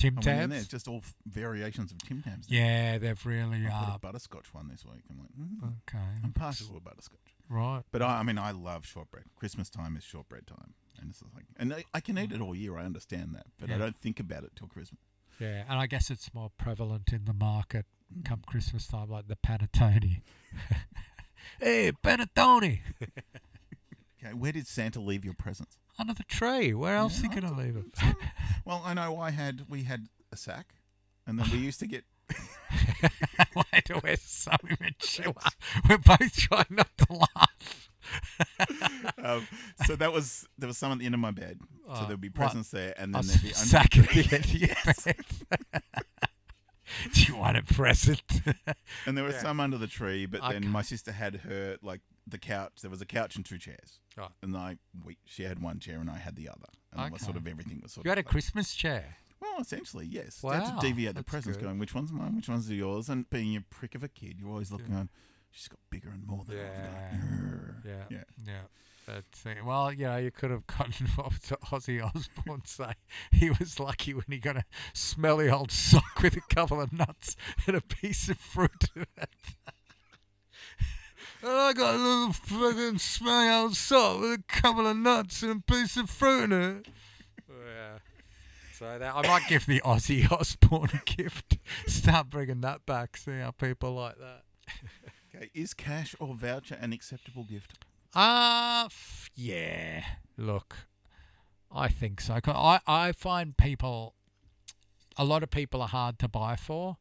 [0.05, 0.63] Tim I went in there, Tams.
[0.63, 2.47] it's just all f- variations of Tim Tams.
[2.49, 5.03] Yeah, they've really I uh a butterscotch one this week.
[5.11, 6.05] I'm like, mm, okay.
[6.23, 7.19] I'm partial to a butterscotch.
[7.49, 7.83] Right.
[7.93, 9.25] But I, I mean, I love shortbread.
[9.37, 12.55] Christmas time is shortbread time, and it's like, and I, I can eat it all
[12.55, 12.79] year.
[12.79, 13.79] I understand that, but I Yeah.
[13.79, 15.01] don't think about it till Christmas.
[15.41, 17.87] Yeah, and I guess it's more prevalent in the market
[18.25, 20.21] come Christmas time, like the panettone.
[21.61, 22.79] hey, panettone
[24.25, 25.77] Okay, where did Santa leave your presents?
[25.99, 26.75] under the tree.
[26.75, 27.85] Where else Yeah, you gonna leave it?
[28.65, 30.75] Well, I know I had we had a sack,
[31.27, 32.05] and then we used to get
[33.53, 35.35] Why do we so immature?
[35.89, 37.91] We're both trying not to laugh.
[39.23, 39.47] um,
[39.87, 42.21] so that was there was some at the end of my bed, so Oh, there'd
[42.21, 42.35] be what?
[42.35, 44.75] presents there, and A then there'd be under sack the at the end of your
[45.05, 45.25] bed.
[47.13, 48.23] Do you want a present?
[49.07, 49.43] and there was Yeah.
[49.43, 50.27] some under the tree.
[50.27, 52.73] But then my sister had her like the couch.
[52.83, 54.31] There was a couch and two chairs, Right.
[54.43, 57.37] and I we she had one chair and I had the other, and was sort
[57.37, 59.17] of everything was sort you of You had a Christmas chair.
[59.41, 60.43] Well, essentially, yes.
[60.43, 61.65] Wow, to deviate the that's presents, good.
[61.65, 64.49] going, which one's mine, which one's yours, and being a prick of a kid, you're
[64.49, 65.11] always looking on.
[65.51, 67.19] She's got bigger and more than I've got." Yeah.
[67.19, 67.75] Grr.
[67.85, 68.05] Yeah.
[68.11, 68.25] Yeah.
[68.47, 68.61] Yeah.
[69.07, 69.63] That's it.
[69.63, 72.95] Well, you know, you could have gotten was it Ozzy Osbourne say.
[73.33, 77.37] He was lucky when he got a smelly old sock with a couple of nuts
[77.67, 78.85] and a piece of fruit.
[81.45, 85.63] and I got a little fucking smelly old sock with a couple of nuts and
[85.69, 86.89] a piece of fruit in it.
[87.49, 87.99] Yeah.
[88.79, 91.59] So that, I might give the Ozzy Osbourne a gift.
[91.87, 93.17] Start bringing that back.
[93.17, 94.43] See how people like that.
[95.35, 97.79] Okay, is cash or voucher an acceptable gift?
[98.15, 100.05] Uh, f- yeah.
[100.37, 100.77] Look,
[101.73, 102.41] I think so.
[102.41, 104.15] 'Cause I, I find people,
[105.17, 106.97] a lot of people are hard to buy for.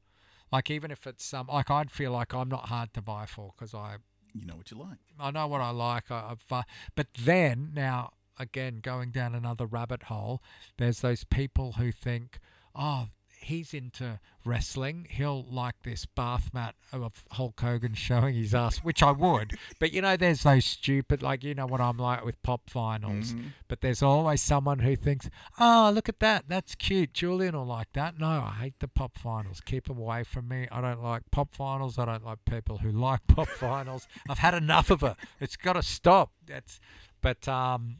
[0.52, 3.52] Like, even if it's some, like, I'd feel like I'm not hard to buy for
[3.56, 3.96] because I,
[4.34, 4.98] You know what you like.
[5.19, 6.10] I know what I like.
[6.10, 6.63] I, uh,
[6.96, 10.41] but then, now, again, going down another rabbit hole,
[10.78, 12.39] there's those people who think,
[12.76, 13.08] oh,
[13.44, 15.08] he's into wrestling.
[15.10, 19.54] He'll like this bath mat of Hulk Hogan showing his ass, which I would.
[19.80, 23.34] but you know, there's those stupid, like you know what I'm like with pop vinyls.
[23.34, 23.52] Mhm.
[23.68, 25.30] But there's always someone who thinks,
[25.60, 28.20] "Oh, look at that, that's cute." Julian will like that.
[28.20, 29.64] No, I hate the pop vinyls.
[29.64, 30.68] Keep them away from me.
[30.72, 32.00] I don't like pop vinyls.
[32.00, 34.08] I don't like people who like pop vinyls.
[34.30, 35.16] I've had enough of it.
[35.40, 36.32] It's got to stop.
[36.46, 36.80] That's.
[37.22, 37.98] But um,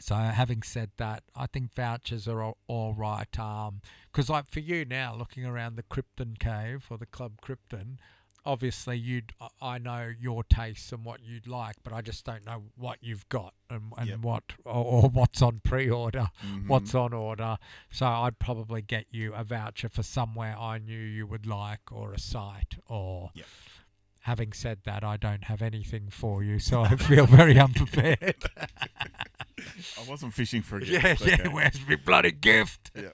[0.00, 3.38] so having said that, I think vouchers are all, all right.
[3.38, 3.80] Um,
[4.14, 7.96] because like for you now, looking around the Krypton Cave or the Club Krypton,
[8.46, 12.62] obviously you'd I- know your tastes and what you'd like, but I just don't know
[12.76, 14.18] what you've got and, and Yep.
[14.20, 16.68] what or, or what's on pre-order, Mhm.
[16.68, 17.56] what's on order.
[17.90, 22.12] So I'd probably get you a voucher for somewhere I knew you would like or
[22.12, 23.30] a site or.
[23.34, 23.46] Yep.
[24.20, 28.36] Having said that, I don't have anything for you, so I feel very unprepared.
[28.56, 31.26] I wasn't fishing for a yeah, gift.
[31.26, 31.34] yeah.
[31.40, 31.48] okay.
[31.48, 32.90] Where's my bloody gift?
[32.94, 33.08] yeah.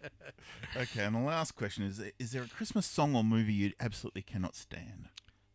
[0.76, 4.22] Okay, and the last question is: Is there a Christmas song or movie you absolutely
[4.22, 5.08] cannot stand?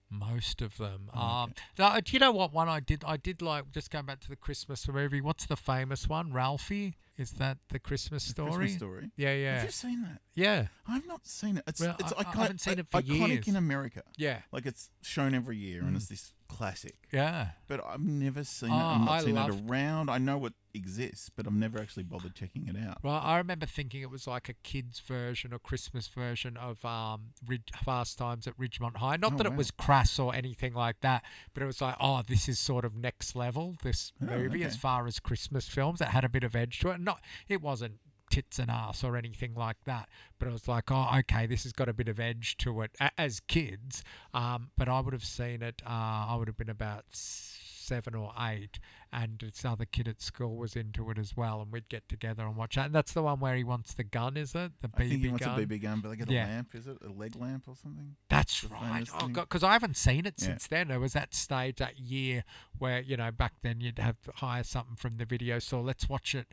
[0.10, 1.10] Most of them.
[1.14, 3.04] Oh, Um, now, do you know what one I did?
[3.06, 5.22] I did like just going back to the Christmas movie.
[5.22, 6.32] What's the famous one?
[6.32, 6.98] Ralphie.
[7.18, 8.52] Is that the Christmas story?
[8.52, 9.12] Christmas story.
[9.16, 10.20] Yeah, yeah, Have you seen that?
[10.34, 11.64] yeah, I've not seen it.
[11.68, 13.48] It's Well, it's I- I haven't seen it for iconic years.
[13.48, 14.04] in America.
[14.18, 15.96] yeah, Like it's shown every year, and Mm.
[15.98, 16.96] it's this classic.
[17.12, 17.52] yeah.
[17.68, 18.74] But I've never seen it.
[18.74, 20.10] Oh, I've not I seen loved- it around.
[20.10, 23.02] I know it exists, but I've never actually bothered checking it out.
[23.02, 27.32] Well, I remember thinking it was like a kids' version or Christmas version of um,
[27.48, 29.16] Rid- Fast Times at Ridgemont High.
[29.16, 31.24] Not Oh, that it was crass or anything like that,
[31.54, 33.78] but it was like, oh, this is sort of next level.
[33.84, 36.90] This Oh, movie, as far as Christmas films, it had a bit of edge to
[36.90, 37.00] it.
[37.06, 38.00] Not, it wasn't
[38.32, 41.72] tits and ass or anything like that, but it was like, oh, okay, this has
[41.72, 44.04] got a bit of edge to it a- as kids.
[44.34, 45.82] Um, but I would have seen it.
[45.86, 45.90] Uh,
[46.30, 48.80] I would have been about seven or eight,
[49.14, 52.44] and this other kid at school was into it as well, and we'd get together
[52.44, 52.88] and watch that.
[52.88, 54.72] And that's the one where he wants the gun, is it?
[54.82, 55.60] The BB I think he wants gun.
[55.62, 56.48] a BB gun, but they get Yeah.
[56.48, 56.74] a lamp.
[56.76, 58.16] Is it a leg lamp or something?
[58.28, 59.08] That's the right.
[59.14, 59.34] Oh thing.
[59.34, 60.46] god, because I haven't seen it Yeah.
[60.48, 60.88] since then.
[60.88, 62.44] There was that stage that year
[62.80, 65.84] where you know back then you'd have to hire something from the video store.
[65.84, 66.48] Let's watch it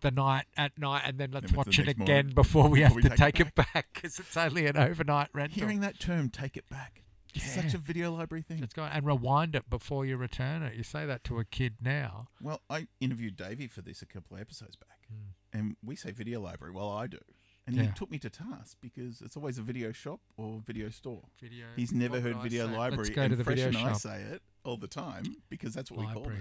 [0.00, 2.80] the night at night, and then let's it's the watch it again morning before we
[2.80, 5.60] before have we to take take it back because it's only an overnight rental.
[5.60, 7.02] Hearing that term, take it back.
[7.34, 8.58] It's such a video library thing.
[8.60, 10.74] Let's go and rewind it before you return it.
[10.74, 12.26] You say that to a kid now.
[12.42, 15.32] Well, I interviewed Davey for this a couple of episodes back, Mm.
[15.52, 16.72] and we say video library.
[16.72, 17.18] Well, I do.
[17.66, 21.22] And he took me to task because it's always a video shop or video store.
[21.40, 21.66] Video.
[21.76, 23.92] He's never heard I video library, Let's go and to the Fresh video and I
[23.92, 26.38] say it all the time because that's what we call it.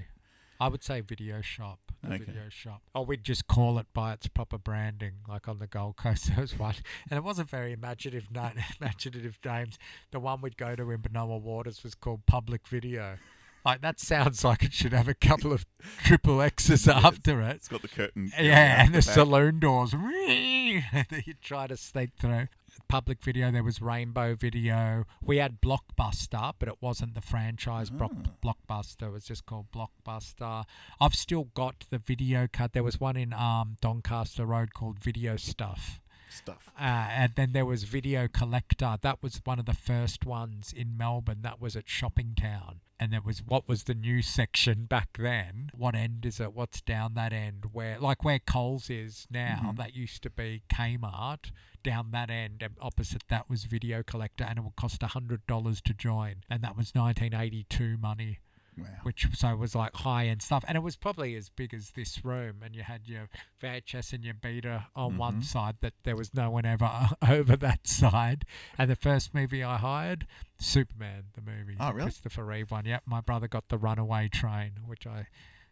[0.59, 1.79] I would say video shop.
[2.03, 2.23] The Okay.
[2.25, 2.81] video shop.
[2.95, 6.27] Or we'd just call it by its proper branding, like on the Gold Coast.
[6.29, 6.75] There was one,
[7.09, 9.77] and it wasn't very imaginative, na- imaginative names.
[10.11, 13.17] The one we'd go to in Benowa Waters was called Public Video.
[13.65, 15.65] Like that sounds like it should have a couple of
[16.03, 17.57] triple X's after it.
[17.57, 18.31] It's got the curtain.
[18.39, 19.03] Yeah, and the back.
[19.03, 19.91] saloon doors.
[19.91, 22.47] that you try to sneak through.
[22.87, 25.05] Public video, there was Rainbow Video.
[25.21, 28.07] We had Blockbuster, but it wasn't the franchise Ah.
[28.43, 29.07] Blockbuster.
[29.07, 30.63] It was just called Blockbuster.
[30.99, 32.73] I've still got the video cut.
[32.73, 35.99] There was one in um, Doncaster Road called Video Stuff.
[36.31, 36.69] Stuff.
[36.79, 38.97] Uh, and then there was Video Collector.
[39.01, 41.39] That was one of the first ones in Melbourne.
[41.41, 42.81] That was at Shopping Town.
[43.01, 45.69] And there was what was the new section back then.
[45.73, 46.53] What end is it?
[46.53, 47.67] What's down that end?
[47.71, 49.77] Where like where Coles is now, Mhm.
[49.77, 51.51] that used to be Kmart.
[51.81, 55.81] Down that end, and opposite that was Video Collector, and it would cost hundred dollars
[55.83, 58.39] to join, and that was 1982 money
[58.77, 58.85] Wow.
[59.03, 62.23] which so was like high end stuff, and it was probably as big as this
[62.23, 62.57] room.
[62.63, 63.27] And you had your
[63.61, 65.45] VHS and your beta on one Mhm.
[65.45, 68.45] side, that there was no one ever over that side.
[68.77, 70.27] And the first movie I hired,
[70.59, 72.05] Superman, the movie, Oh, the really?
[72.05, 72.85] Christopher Reeve one.
[72.85, 75.27] Yep, my brother got the Runaway Train, which I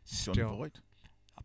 [0.06, 0.80] John still Voight.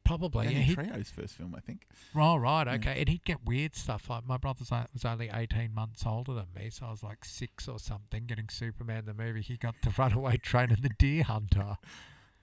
[0.04, 1.86] Probably Danny yeah, Trejo's first film, I think.
[2.14, 2.74] Oh, right, Yeah.
[2.74, 3.00] okay.
[3.00, 4.08] And he'd get weird stuff.
[4.10, 7.68] Like my brother was only 18 months older than me, so I was like six
[7.68, 9.42] or something, getting Superman the movie.
[9.42, 11.76] He got the Runaway Train and the Deer Hunter.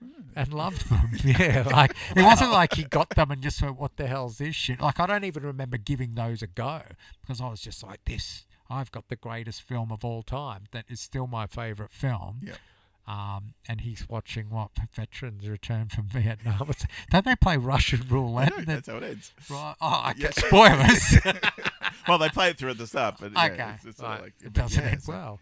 [0.01, 0.21] Hmm.
[0.35, 1.67] And loved them, yeah.
[1.69, 4.79] Like it wasn't like he got them and just went, "What the hell's this shit?"
[4.79, 6.83] Like I don't even remember giving those a go
[7.21, 10.67] because I was just like, "This, I've got the greatest film of all time.
[10.71, 12.53] That is still my favorite film." Yeah.
[13.09, 16.69] Um, and he's watching what veterans return from Vietnam.
[17.09, 18.53] Don't they play Russian roulette?
[18.67, 19.33] that's how it ends.
[19.49, 19.73] Right.
[19.81, 20.29] Oh, I Yeah.
[20.29, 21.17] spoilers.
[22.07, 23.71] well, they play it through at the start, but yeah, okay.
[23.77, 24.21] it's, it's right.
[24.21, 25.39] like, it doesn't yeah, end well.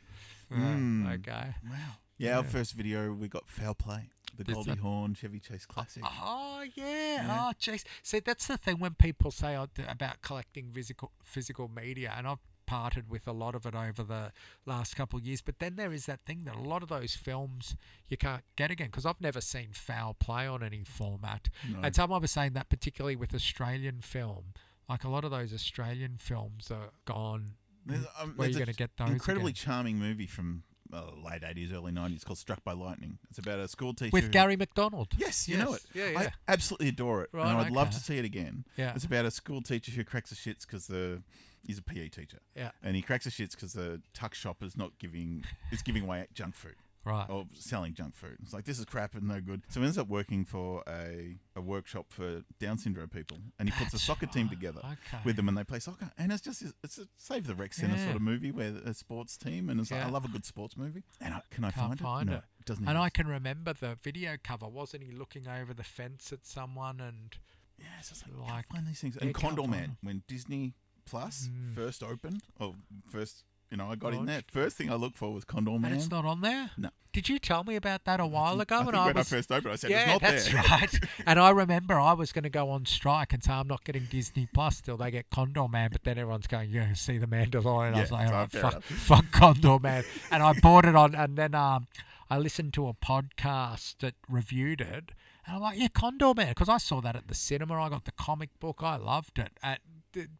[0.49, 1.05] Mm.
[1.05, 1.47] Right, Okay.
[1.69, 1.77] Wow.
[2.17, 6.03] Yeah, our first video we got Foul Play, the Is Goldie Hawn Chevy Chase classic.
[6.05, 6.85] Oh yeah.
[6.85, 7.47] Yeah.
[7.49, 7.83] Oh jeez.
[8.01, 12.39] See, that's the thing when people say oh, about collecting physical physical media, and I've
[12.67, 14.31] parted with a lot of it over the
[14.67, 15.41] last couple of years.
[15.41, 17.75] But then there is that thing that a lot of those films
[18.07, 21.49] you can't get again because I've never seen foul play on any format.
[21.67, 21.79] No.
[21.81, 24.53] And someone was saying that particularly with Australian film,
[24.87, 27.53] Like a lot of those Australian films are gone.
[27.85, 29.09] There's, um, Where are you going to get those?
[29.09, 29.65] incredibly again?
[29.65, 33.17] charming movie from uh, late 80s, early 90s called Struck by Lightning.
[33.29, 34.11] It's about a school teacher.
[34.13, 35.09] with who- Garry McDonald.
[35.17, 35.81] Yes, you know it.
[35.93, 36.11] Yes.
[36.13, 37.29] Yeah, I absolutely adore it.
[37.33, 38.65] Right, and I'd love to see it again.
[38.77, 38.93] Yeah.
[38.95, 41.21] It's about a school teacher who cracks the shits because the
[41.65, 42.39] he's a PE teacher.
[42.55, 42.71] Yeah.
[42.83, 46.25] And he cracks the shits because the tuck shop is not giving is giving away
[46.33, 46.75] junk food
[47.07, 47.29] Right.
[47.29, 48.37] or selling junk food.
[48.43, 49.61] It's like this is crap and no good.
[49.69, 53.73] So he ends up working for a, a workshop for Down syndrome people, and he
[53.77, 55.21] puts a That's soccer team right, together okay.
[55.23, 56.11] with them, and they play soccer.
[56.17, 58.03] And it's just it's a save the rec center Yeah.
[58.05, 60.07] sort of movie where a sports team, and it's like, Yeah.
[60.07, 61.03] I love a good sports movie.
[61.21, 62.43] And I, can I Can't find, find it?
[62.59, 62.65] it.
[62.65, 62.87] doesn't.
[62.87, 63.13] And I exist.
[63.15, 64.67] can remember the video cover.
[64.67, 66.99] Wasn't he looking over the fence at someone?
[66.99, 67.35] And
[67.79, 69.15] Yeah, it's just like, Like- find these things.
[69.15, 69.97] yeah, and can't Condor find Man, them.
[70.01, 70.73] when Disney
[71.05, 71.73] Plus Mm.
[71.73, 72.75] first opened, or
[73.09, 74.41] first, you know, I got in there.
[74.51, 75.91] First thing I looked for was Condor Man.
[75.91, 76.71] and it's not on there.
[76.77, 76.89] No.
[77.13, 78.75] Did you tell me about that a while ago?
[78.75, 80.51] I and think I when was I first opened, I said yeah, it's not that's
[80.51, 80.61] there.
[80.63, 80.99] right.
[81.25, 84.05] and I remember I was going to go on strike and say I'm not getting
[84.05, 85.89] Disney Plus till they get Condor Man.
[85.91, 87.95] But then everyone's going, "You yeah, see the Mandalorian.
[87.95, 88.83] I was like, so all right, fair fuck, enough.
[88.85, 90.03] fuck Condor Man.
[90.31, 91.87] And I bought it on, and then um,
[92.29, 95.11] I listened to a podcast that reviewed it.
[95.45, 97.81] And I'm like, yeah, Condor Man, because I saw that at the cinema.
[97.81, 98.81] I got the comic book.
[98.81, 99.51] I loved it.
[99.63, 99.79] At,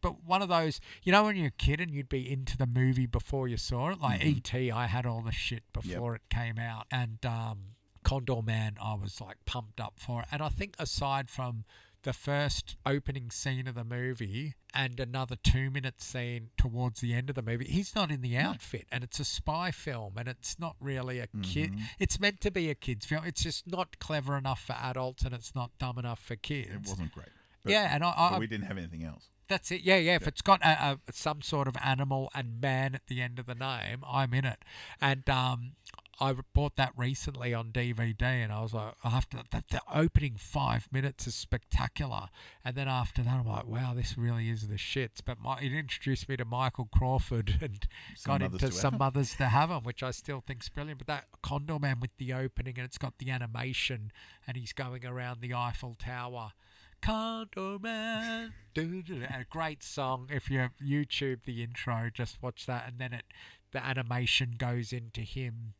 [0.01, 2.65] but one of those, you know, when you're a kid and you'd be into the
[2.67, 4.25] movie before you saw it, like Mhm.
[4.37, 6.87] E.T., I had all the shit before it came out.
[6.91, 10.27] And um, Condor Man, I was like pumped up for it.
[10.31, 11.65] And I think aside from
[12.03, 17.29] the first opening scene of the movie and another two minute scene towards the end
[17.29, 18.87] of the movie, he's not in the outfit.
[18.91, 21.73] And it's a spy film and it's not really a kid.
[21.73, 21.81] Mhm.
[21.99, 23.25] It's meant to be a kid's film.
[23.25, 26.69] It's just not clever enough for adults and it's not dumb enough for kids.
[26.71, 27.27] It wasn't great.
[27.63, 29.27] But, yeah, and I, but I, we didn't have anything else.
[29.47, 29.81] That's it.
[29.81, 30.15] Yeah, yeah.
[30.15, 33.45] If it's got a, a some sort of animal and man at the end of
[33.45, 34.63] the name, I'm in it.
[35.01, 35.71] And um,
[36.19, 40.87] I bought that recently on DVD, and I was like, after the, the opening five
[40.91, 42.29] minutes is spectacular,
[42.65, 45.19] and then after that, I'm like, wow, this really is the shits.
[45.23, 48.99] But my, it introduced me to Michael Crawford and Some got into to some have.
[48.99, 50.97] mothers to have him, which I still think's brilliant.
[50.99, 54.11] But that Condor Man with the opening, and it's got the animation,
[54.47, 56.53] and he's going around the Eiffel Tower.
[57.01, 60.29] Condor Man, a great song.
[60.31, 63.23] If you have YouTube the intro, just watch that, and then it
[63.71, 65.73] the animation goes into him.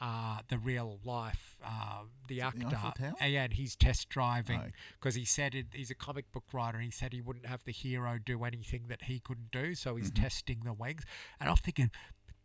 [0.00, 3.14] Uh, the real life, uh, the Is the actor, Tower?
[3.22, 4.70] Uh, yeah, and he's test driving Oh.
[4.98, 7.62] because he said it, he's a comic book writer and he said he wouldn't have
[7.62, 10.20] the hero do anything that he couldn't do, so he's Mhm.
[10.22, 11.04] testing the wings.
[11.38, 11.92] And I'm thinking,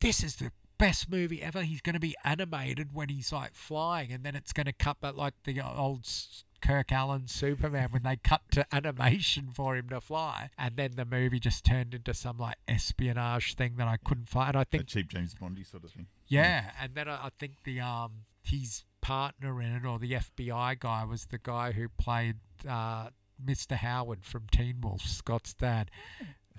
[0.02, 1.64] this is the best movie ever.
[1.64, 4.98] He's going to be animated when he's like flying, and then it's going to cut
[5.02, 9.90] but like the old s- Kirk Alyn Superman when they cut to animation for him
[9.90, 13.98] to fly, and then the movie just turned into some like espionage thing that I
[13.98, 14.50] couldn't find.
[14.50, 16.08] And I A think cheap James Bondy sort of thing.
[16.28, 18.12] yeah, and then I, I think the um
[18.44, 22.36] his partner in it or the FBI guy was the guy who played
[22.68, 23.10] uh,
[23.44, 23.76] Mr.
[23.78, 25.92] Howard from Teen Wolf, Scott's dad.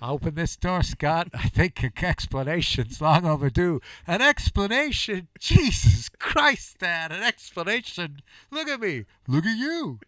[0.01, 1.29] Open this door, Scott.
[1.35, 3.81] I think an explanation's long overdue.
[4.07, 5.29] An explanation?
[5.39, 7.13] Jesus Christ, Dad!
[7.13, 8.23] An explanation?
[8.51, 9.07] Look at me.
[9.27, 9.99] Look at you.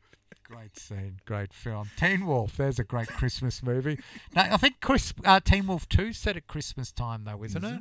[0.44, 1.90] Great scene, great film.
[1.96, 2.56] Teen Wolf.
[2.56, 3.98] There's a great Christmas movie.
[4.34, 7.70] Now, I think Chris, uh, Teen Wolf Two set at Christmas time though, isn't Is
[7.72, 7.80] it?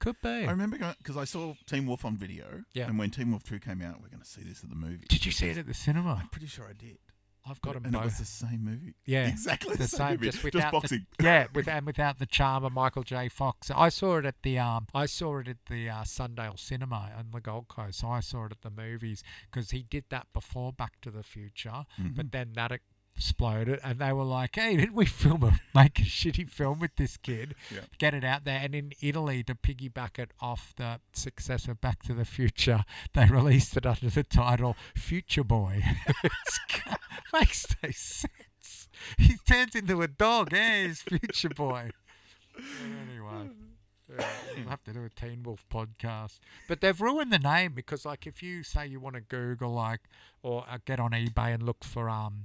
[0.00, 0.28] Could be.
[0.28, 2.64] I remember because I saw Teen Wolf on video.
[2.74, 2.88] Yeah.
[2.88, 5.06] And when Teen Wolf 2 came out, we're going to see this at the movie.
[5.08, 6.18] Did you see it at the cinema?
[6.20, 6.98] I'm pretty sure I did.
[7.46, 8.94] I've got them and it was the same movie.
[9.04, 10.30] Yeah, Exactly the, the same, same, movie.
[10.30, 11.06] just without the- boxing.
[11.22, 13.28] yeah, with and without the charm of Michael J.
[13.28, 13.70] Fox.
[13.74, 17.26] I saw it at the um, I saw it at the uh, Sundale Cinema on
[17.32, 18.00] the Gold Coast.
[18.00, 21.22] So I saw it at the movies because he did that before Back to the
[21.22, 22.16] Future, Mhm.
[22.16, 22.72] but then that
[23.16, 26.96] exploded, and they were like, "Hey, didn't we film a make a shitty film with
[26.96, 27.54] this kid?
[27.72, 27.80] Yeah.
[27.98, 32.02] Get it out there." And in Italy, to piggyback it off the success of Back
[32.04, 35.82] to the Future, they released it under the title Future Boy.
[37.32, 38.88] Makes no sense.
[39.18, 40.52] He turns into a dog.
[40.52, 41.90] Yeah, he's Future Boy.
[42.56, 43.50] Anyway.
[44.08, 46.38] Yeah, we'll have to do a Teen Wolf podcast.
[46.68, 50.00] But they've ruined the name because, like, if you say you want to Google, like,
[50.42, 52.44] or uh, get on eBay and look for, um,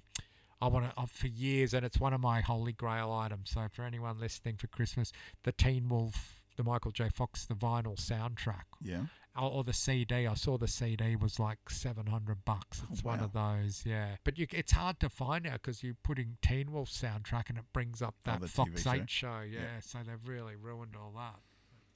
[0.61, 3.51] I want to, uh, for years, and it's one of my holy grail items.
[3.51, 5.11] So, for anyone listening for Christmas,
[5.43, 7.07] the Teen Wolf, the Michael J.
[7.09, 9.03] Fox, the vinyl soundtrack, Yeah.
[9.37, 10.27] or, or the CD.
[10.27, 12.81] I saw the CD was like seven hundred bucks.
[12.91, 14.17] It's one of those, yeah.
[14.25, 17.63] But you, it's hard to find out because you're putting Teen Wolf soundtrack and it
[17.71, 18.91] brings up Oh, that the Fox show.
[18.91, 19.59] Eight show, yeah.
[19.59, 19.79] Yeah.
[19.79, 21.39] So they've really ruined all that.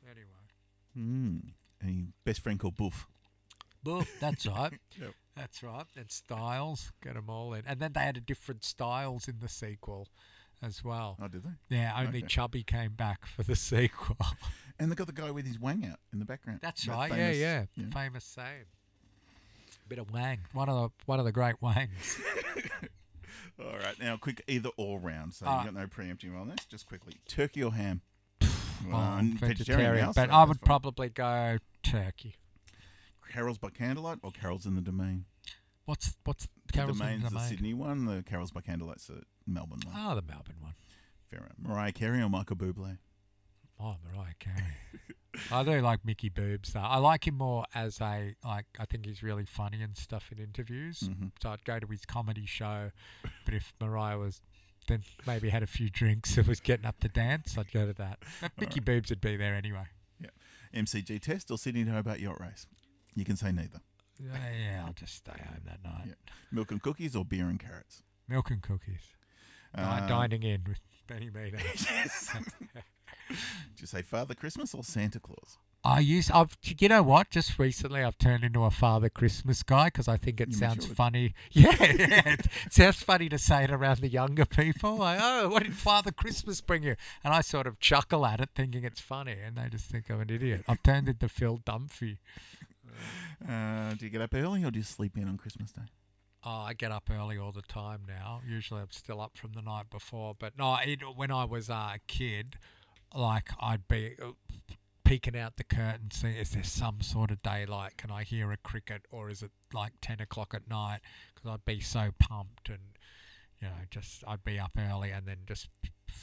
[0.01, 0.29] But anyway,
[0.97, 1.53] Mm.
[1.81, 3.07] And best friend called Boof.
[3.83, 4.73] Boof, that's right.
[5.01, 5.13] Yep.
[5.35, 5.85] That's right.
[5.97, 7.63] And Stiles, get them all in.
[7.65, 10.07] And then they had a different Stiles in the sequel
[10.61, 11.17] as well.
[11.19, 11.75] Oh, did they?
[11.77, 12.27] Yeah, only Okay.
[12.27, 14.15] Chubby came back for the sequel.
[14.79, 16.59] And they got the guy with his wang out in the background.
[16.61, 17.11] That's That right.
[17.11, 18.65] famous- yeah, yeah, Famous saying.
[19.89, 20.39] Bit of wang.
[20.53, 22.19] One of the one of the great wangs.
[23.59, 25.33] All right, now quick either or round.
[25.33, 25.63] So All you ah.
[25.65, 26.63] got no preempting on this.
[26.69, 28.01] Just quickly, turkey or ham?
[28.87, 30.65] Well, I'm I'm vegetarian, but I would fine.
[30.65, 32.35] probably go turkey.
[33.33, 35.25] Carols by Candlelight or Carols in the Domain?
[35.85, 37.49] What's what's The Carol's in Domain's the the Domain?
[37.49, 38.05] Sydney one.
[38.05, 39.95] The Carols by Candlelight's the Melbourne one.
[39.97, 40.75] Oh, the Melbourne one.
[41.29, 41.57] Fair enough.
[41.59, 42.97] Mariah Carey or Michael Bublé?
[43.79, 44.63] Oh, Mariah Carey.
[45.51, 46.79] I do like Mickey Boobs though.
[46.79, 48.65] I like him more as a like.
[48.79, 50.99] I think he's really funny and stuff in interviews.
[50.99, 51.31] Mhm.
[51.41, 52.91] So I'd go to his comedy show.
[53.45, 54.41] But if Mariah was
[54.87, 57.93] then maybe had a few drinks and was getting up to dance, I'd go to
[57.93, 58.19] that.
[58.41, 59.85] But Mickey Boobs would be there anyway.
[60.19, 60.29] Yeah.
[60.73, 62.67] MCG test or Sydney to Hobart yacht race?
[63.15, 63.79] You can say neither.
[64.19, 66.05] Yeah, yeah, I'll just stay home that night.
[66.07, 66.13] Yeah.
[66.51, 68.03] Milk and cookies or beer and carrots?
[68.27, 69.01] Milk and cookies.
[69.75, 71.57] Um, dining in with Benny Meader.
[71.75, 72.29] yes.
[73.29, 75.57] Did you say Father Christmas or Santa Claus?
[75.85, 76.31] I use.
[76.31, 76.55] I've.
[76.77, 77.29] You know what?
[77.29, 80.77] Just recently, I've turned into a Father Christmas guy because I think it You sounds
[80.77, 80.95] matured.
[80.95, 81.33] funny.
[81.51, 84.95] Yeah, yeah, it sounds funny to say it around the younger people.
[84.95, 86.95] Like, oh, what did Father Christmas bring you?
[87.23, 90.21] And I sort of chuckle at it, thinking it's funny, and they just think I'm
[90.21, 90.63] an idiot.
[90.69, 92.17] I've turned into Phil Dunphy.
[93.47, 95.81] Uh, do you get up early or do you sleep in on Christmas Day?
[96.45, 98.41] Oh, I get up early all the time now.
[98.45, 100.35] Usually, I'm still up from the night before.
[100.37, 102.57] But no, it, when I was uh, a kid,
[103.15, 104.31] like I'd be uh,
[105.05, 107.97] peeking out the curtain, see is there some sort of daylight?
[107.97, 110.99] Can I hear a cricket, or is it like ten o'clock at night?
[111.33, 112.97] Because I'd be so pumped, and
[113.61, 115.69] you know, just I'd be up early and then just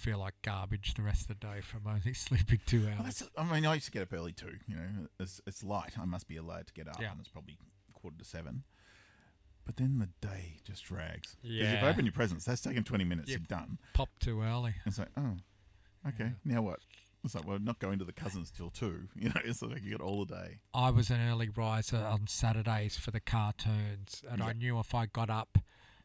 [0.01, 3.23] feel like garbage the rest of the day from only sleeping two hours.
[3.37, 4.57] I mean, I used to get up early too.
[4.67, 4.89] You know,
[5.21, 5.93] it's, it's light.
[6.01, 7.11] I must be allowed to get up, Yeah.
[7.13, 7.59] and it's probably
[7.93, 8.65] quarter to seven.
[9.67, 11.35] But then the day just drags.
[11.35, 11.87] 'Cause you've Yeah.
[11.87, 12.45] opened your presents.
[12.45, 13.29] That's taken 20 minutes.
[13.29, 13.37] Yeah.
[13.39, 13.79] You're done.
[13.93, 14.75] Pop too early.
[14.87, 15.37] It's like, oh,
[16.09, 16.33] okay.
[16.45, 16.81] Now what?
[17.23, 19.09] It's like, well, not going to the cousins till two.
[19.15, 20.61] You know, it's like you got all the day.
[20.73, 25.05] I was an early riser on Saturdays for the cartoons, and I knew if I
[25.07, 25.59] got up,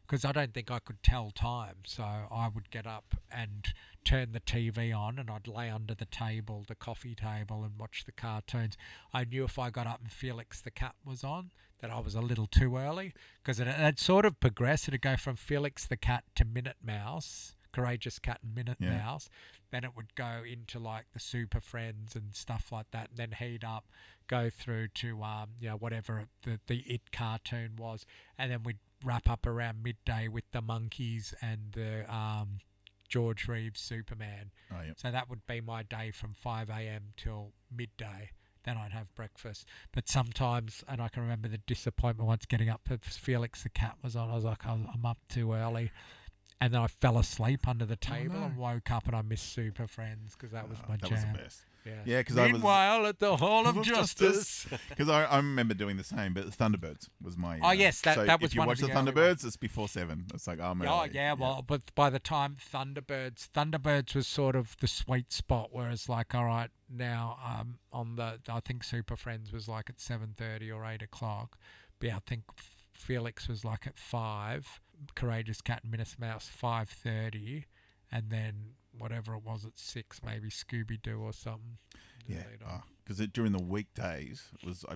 [0.07, 3.67] because I don't think I could tell time, so I would get up and
[4.03, 8.03] turn the TV on, and I'd lay under the table, the coffee table, and watch
[8.05, 8.77] the cartoons.
[9.13, 11.51] I knew if I got up and Felix the cat was on,
[11.81, 14.87] that I was a little too early, because it had sort of progressed.
[14.87, 18.97] It'd go from Felix the cat to Minute Mouse, Courageous Cat and Minute Yeah.
[18.97, 19.29] Mouse.
[19.71, 23.31] Then it would go into like the Super Friends and stuff like that, and then
[23.37, 23.85] heat up
[24.27, 28.05] go through to um, you know whatever the the it cartoon was,
[28.37, 32.59] and then we'd wrap up around midday with the Monkees and the um,
[33.07, 34.51] George Reeves Superman.
[34.71, 34.93] Oh, yeah.
[34.97, 37.13] So that would be my day from five a.m.
[37.15, 38.31] till midday.
[38.63, 39.67] Then I'd have breakfast.
[39.93, 42.81] But sometimes, and I can remember the disappointment once getting up.
[42.89, 45.91] If Felix the cat was on, I was like, "Oh, I'm up too early.
[46.61, 48.45] And then I fell asleep under the table no.
[48.45, 51.13] and woke up and I missed Super Friends because that was Oh, my that jam.
[51.13, 51.61] was the best.
[51.85, 51.91] Yeah.
[52.05, 54.65] Yeah, 'cause I was- Meanwhile, at the Hall of Justice.
[54.89, 57.59] Because I, I remember doing the same, but Thunderbirds was my.
[57.61, 59.57] Oh, uh, yes, that- so that was if you one watch the the Thunderbirds, it's
[59.57, 60.25] before seven.
[60.33, 61.11] It's like, oh, I'm Oh early.
[61.13, 66.07] yeah, well, but by the time Thunderbirds, Thunderbirds was sort of the sweet spot, whereas
[66.09, 70.33] like, all right, now um, on the, I think Super Friends was like at seven
[70.37, 71.57] thirty or eight o'clock,
[71.99, 72.43] but yeah, I think
[72.93, 74.79] Felix was like at five,
[75.15, 77.65] Courageous Cat and Minute Mouse five thirty,
[78.11, 81.77] and then whatever it was at six, maybe Scooby Doo or something.
[82.27, 82.83] Yeah, later.
[83.03, 84.95] because during the weekdays it was I,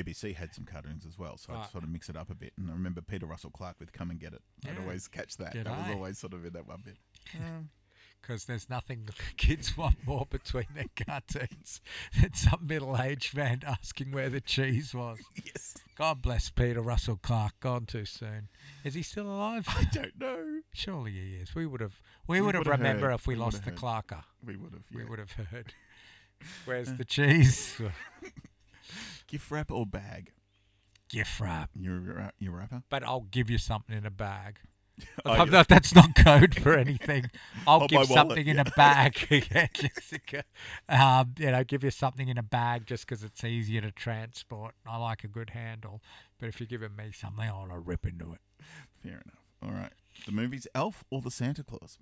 [0.00, 2.52] ABC had some cartoons as well, so I'd sort of mix it up a bit.
[2.58, 5.54] And I remember Peter Russell-Clarke with "Come and Get It." I'd always catch that.
[5.54, 6.96] That was always sort of in that one bit.
[7.36, 7.70] Um,
[8.20, 11.80] because there's nothing kids want more between their cartoons
[12.20, 15.18] than some middle-aged man asking where the cheese was.
[15.44, 17.60] yes, God bless Peter Russell-Clarke.
[17.60, 18.48] Gone too soon.
[18.84, 19.66] Is he still alive?
[19.68, 20.60] I don't know.
[20.72, 21.54] Surely he is.
[21.54, 22.00] We would have.
[22.26, 24.22] We, We would have remembered if we, We lost the Clarker.
[24.44, 24.84] We would have.
[24.92, 25.72] We would have heard.
[26.66, 26.94] Where's uh.
[26.98, 27.80] the cheese?
[29.26, 30.32] Gift wrap or bag?
[31.08, 31.70] Gift wrap.
[31.74, 32.82] You're a- you're a rapper.
[32.90, 34.58] But I'll give you something in a bag.
[35.24, 35.44] Oh, yeah.
[35.44, 37.30] not, that's not code for anything.
[37.66, 38.64] I'll give wallet, something in yeah.
[38.66, 39.16] a bag.
[39.30, 40.44] yeah, Jessica.
[40.88, 44.74] Um, you know, give you something in a bag just because it's easier to transport.
[44.86, 46.02] I like a good handle.
[46.38, 48.40] But if you're giving me something, I want to rip into it.
[49.02, 49.42] Fair enough.
[49.62, 49.92] All right.
[50.26, 51.98] The movie's Elf or the Santa Claus?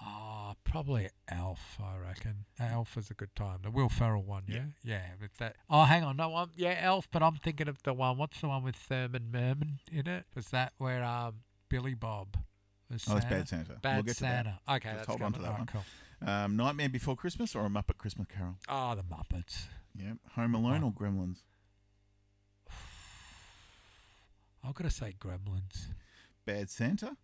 [0.00, 2.44] Ah, probably Elf, I reckon.
[2.60, 3.58] Elf is a good time.
[3.62, 4.66] The Will Ferrell one, yeah?
[4.84, 5.56] Yeah, but that.
[5.68, 6.16] Oh, hang on.
[6.16, 8.16] No, I'm, yeah, Elf, but I'm thinking of the one.
[8.16, 10.24] What's the one with Thurman Merman in it?
[10.36, 11.34] Was that where um
[11.68, 12.36] Billy Bob
[12.90, 13.74] was Oh, it's Bad Santa.
[13.82, 14.44] Bad we'll get to that.
[14.44, 14.60] Santa.
[14.68, 15.66] Okay, Let's that's hold on to that one.
[15.66, 15.84] Cool.
[16.26, 18.56] Um, Nightmare Before Christmas or a Muppet Christmas Carol?
[18.68, 19.64] Oh, the Muppets.
[19.94, 20.14] Yeah.
[20.36, 21.42] Home Alone or Gremlins?
[24.64, 25.86] I've got to say Gremlins.
[26.44, 27.16] Bad Santa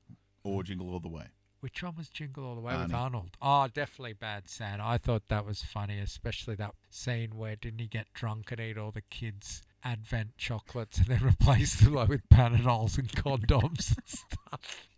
[0.42, 1.26] or Jingle All the Way?
[1.64, 3.38] Which one was Jingle All the Way with Arnold?
[3.40, 4.84] Oh, definitely Bad Santa.
[4.84, 8.76] I thought that was funny, especially that scene where didn't he get drunk and eat
[8.76, 14.02] all the kids' advent chocolates and then replace them like, with Panadols and condoms and
[14.04, 14.88] stuff.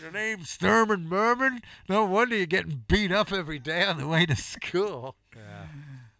[0.00, 1.60] Your name's Thurman Merman?
[1.88, 5.14] No wonder you're getting beat up every day on the way to school.
[5.36, 5.66] Yeah.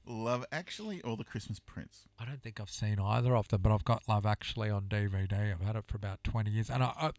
[0.07, 2.07] Love Actually or The Christmas Prince?
[2.21, 5.53] I don't think I've seen either of them, but I've got Love Actually on DVD.
[5.53, 6.71] I've had it for about 20 years.
[6.71, 7.11] And I, I,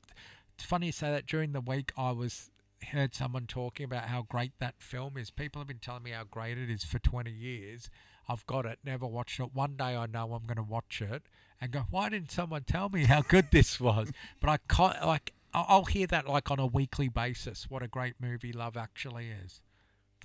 [0.61, 1.25] it's funny you say that.
[1.25, 2.51] During the week, I was
[2.91, 5.29] heard someone talking about how great that film is.
[5.31, 7.89] People have been telling me how great it is for 20 years.
[8.29, 9.49] I've got it, never watched it.
[9.53, 11.23] One day I know I'm going to watch it
[11.59, 14.11] and go, why didn't someone tell me how good this was?
[14.39, 17.69] But I can't, like, I'll hear that like on a weekly basis.
[17.69, 19.61] What a great movie Love Actually is.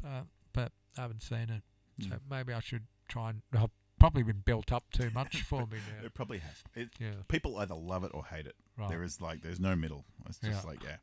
[0.05, 0.23] Uh,
[0.53, 1.63] but I haven't seen it.
[2.03, 2.21] So Mm.
[2.31, 3.43] maybe I should try and.
[3.55, 6.05] I've probably been built up too much for me now.
[6.07, 6.63] It probably has.
[6.75, 8.55] It, Yeah, people either love it or hate it.
[8.79, 8.89] Right.
[8.89, 10.05] There is like, there's no middle.
[10.29, 10.69] It's just Yeah.
[10.71, 10.97] like, yeah.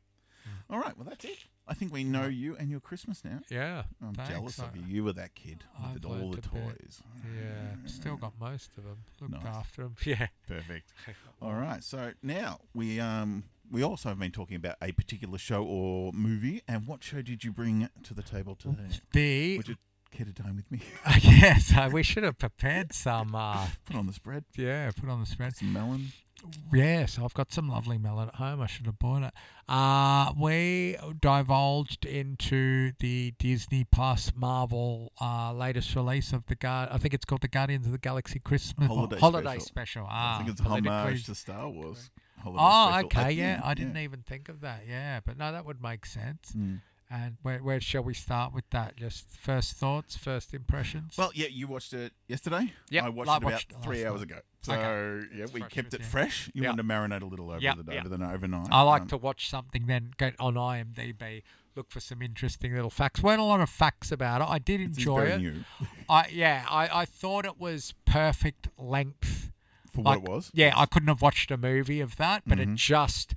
[0.46, 0.74] Mm.
[0.74, 1.38] All right, well, that's it.
[1.66, 3.40] I think we know you and your Christmas now.
[3.48, 4.82] yeah, I'm Thanks, jealous of you.
[4.86, 7.02] You were that kid I've with all the toys.
[7.34, 7.76] yeah.
[7.86, 8.98] Still got most of them.
[9.20, 9.46] Looked Nice.
[9.46, 9.96] after them.
[10.04, 10.26] Yeah.
[10.46, 10.92] Perfect.
[11.40, 11.82] All right.
[11.82, 16.60] So now we um we also have been talking about a particular show or movie.
[16.68, 19.00] And what show did you bring to the table today?
[19.12, 19.76] The Would you
[20.10, 20.80] care to dine with me?
[21.22, 23.34] yes, uh, we should have prepared some.
[23.34, 24.44] Uh, Put on the spread.
[24.56, 25.56] yeah, put on the spread.
[25.56, 26.12] Some melon.
[26.72, 28.60] Yes, I've got some lovely melon at home.
[28.60, 29.32] I should have bought it.
[29.68, 36.88] Uh, we divulged into the Disney Plus Marvel uh, latest release of the Guard.
[36.92, 38.88] I think it's called the Guardians of the Galaxy Christmas
[39.20, 40.04] Holiday special.
[40.04, 42.10] I Ah, think it's politically- homage to Star Wars.
[42.40, 43.06] Holiday Oh, special.
[43.06, 43.54] okay, I yeah.
[43.54, 44.82] think, I didn't even think of that.
[44.88, 46.52] Yeah, but no, that would make sense.
[46.56, 46.80] Mm.
[47.10, 48.96] And where, where shall we start with that?
[48.96, 51.14] Just first thoughts, first impressions.
[51.18, 52.72] Well, yeah, you watched it yesterday.
[52.90, 54.30] Yeah, I watched I it about watched it three hours night.
[54.30, 54.38] ago.
[54.62, 55.26] So Okay.
[55.36, 56.50] yeah, we Fresh kept it fresh.
[56.54, 56.70] You Yep.
[56.70, 58.06] wanted to marinate a little over Yep, the day, yep.
[58.06, 58.68] over the overnight.
[58.72, 61.42] I like Um, to watch something, then go on IMDb,
[61.76, 63.22] look for some interesting little facts.
[63.22, 64.48] weren't a lot of facts about it.
[64.48, 65.40] I did it's enjoy it.
[65.42, 65.64] new
[66.08, 69.50] I yeah, I, I thought it was perfect length.
[69.92, 70.50] for what it was.
[70.52, 72.74] Yeah, I couldn't have watched a movie of that, but it Mhm.
[72.74, 73.34] just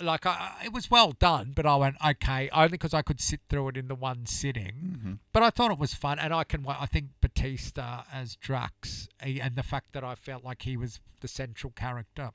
[0.00, 1.52] like I, it was well done.
[1.54, 4.98] But I went okay only because I could sit through it in the one sitting.
[5.02, 6.64] hmm But I thought it was fun, and I can.
[6.68, 11.00] I think Batista as Drax, he- and the fact that I felt like he was
[11.20, 12.30] the central character.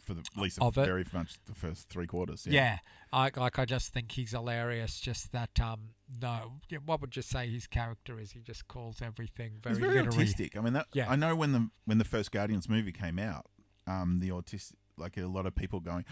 [0.00, 2.46] For the, at least Of the very much the first three quarters.
[2.46, 2.78] Yeah, Yeah.
[3.12, 3.58] I like.
[3.58, 5.00] I just think he's hilarious.
[5.00, 5.58] Just that.
[5.60, 5.90] Um,
[6.22, 6.52] no,
[6.86, 8.30] what would you say his character is?
[8.32, 10.26] He just calls everything very, He's very literary.
[10.28, 10.56] autistic.
[10.56, 11.10] I mean, that, Yeah.
[11.10, 13.46] I know when the when the first Guardians movie came out,
[13.86, 16.04] um, the autistic, like a lot of people going,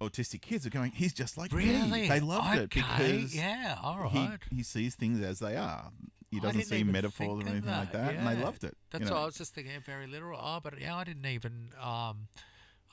[0.00, 2.08] autistic kids are going, he's just like Really, me.
[2.08, 5.90] They loved it because yeah, all he, he sees things as they are.
[6.30, 8.76] He doesn't see metaphors or anything like that, that, and they loved it.
[8.90, 9.20] That's you what.
[9.22, 9.72] I was just thinking.
[9.84, 10.38] Very literal.
[10.40, 11.70] Oh, but yeah, I didn't even.
[11.82, 12.28] Um,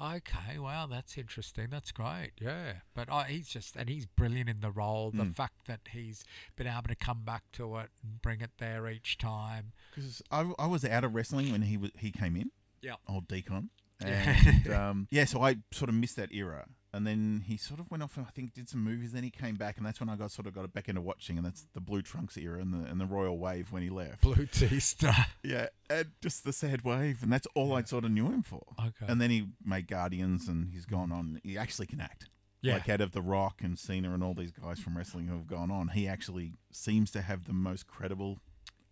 [0.01, 1.67] okay, wow, that's interesting.
[1.69, 2.31] That's great.
[2.41, 5.11] Yeah, but uh, he's just and he's brilliant in the role.
[5.11, 5.35] The Mm.
[5.35, 6.23] fact that he's
[6.55, 9.71] been able to come back to it and bring it there each time.
[9.93, 12.51] Because I, I was out of wrestling when he was he came in.
[12.81, 12.95] Yeah.
[13.07, 13.69] Old Deacon.
[14.01, 14.35] Yeah.
[14.45, 16.65] And um, yeah, so I sort of missed that era.
[16.93, 19.11] And then he sort of went off and I think did some movies.
[19.11, 21.37] Then he came back, and that's when I got sort of got back into watching.
[21.37, 24.21] And that's the Blue Trunks era and the and the Royal Wave when he left.
[24.21, 25.13] Blue Tista.
[25.43, 28.63] Yeah, and just the sad wave, and that's all I sort of knew him for.
[28.79, 29.05] Okay.
[29.07, 31.39] And then he made Guardians, and he's gone on.
[31.43, 32.29] He actually can act.
[32.61, 32.73] yeah.
[32.73, 35.47] Like out of The Rock and Cena and all these guys from wrestling who have
[35.47, 38.39] gone on, he actually seems to have the most credible.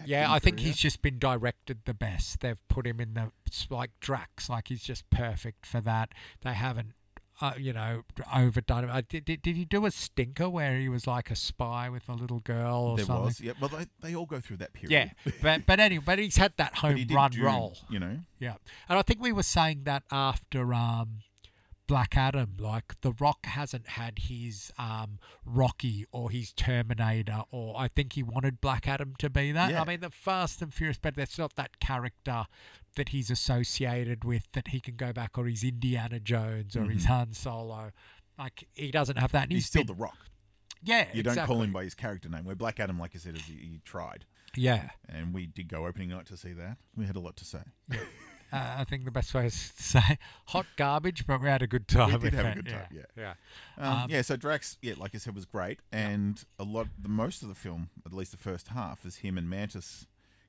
[0.05, 0.67] Yeah, I think career.
[0.67, 2.41] he's just been directed the best.
[2.41, 3.31] They've put him in the
[3.69, 6.09] like Drax, like he's just perfect for that.
[6.41, 6.91] They haven't,
[7.41, 8.89] uh, you know, overdone.
[8.89, 12.07] Uh, did, did did he do a stinker where he was like a spy with
[12.07, 13.25] a little girl or There something?
[13.25, 13.53] was, yeah.
[13.59, 15.13] Well, they, they all go through that period.
[15.25, 17.77] Yeah, but but anyway, but he's had that home run Dune, role.
[17.89, 18.19] you know.
[18.39, 18.55] Yeah,
[18.89, 21.19] and I think we were saying that after um,
[21.87, 27.89] Black Adam, like The Rock hasn't had his um, Rocky or his Terminator, or I
[27.89, 29.71] think he wanted Black Adam to be that.
[29.71, 29.81] Yeah.
[29.81, 32.45] I mean, the Fast and Furious, but that's not that character
[32.95, 37.05] that he's associated with that he can go back, or he's Indiana Jones, or he's
[37.05, 37.09] Mhm.
[37.09, 37.91] Han Solo.
[38.37, 39.43] Like he doesn't have that.
[39.43, 40.17] And He's, he's still been- The Rock.
[40.83, 41.07] yeah.
[41.13, 42.43] You don't call him by his character name.
[42.45, 44.25] Where Black Adam, like I said, is he, he tried,
[44.55, 44.89] Yeah.
[45.07, 46.77] and we did go opening night to see that.
[46.95, 47.61] We had a lot to say.
[48.53, 51.67] Uh, I think the best way is to say hot garbage, but we had a
[51.67, 52.13] good time.
[52.13, 53.01] We did have a good time, Yeah.
[53.17, 53.33] yeah.
[53.77, 53.83] yeah.
[53.91, 57.09] Um, Um, yeah, so Drax, yeah, like I said, was great, and a lot, the
[57.09, 60.05] most of the film, at least the first half, is him and Mantis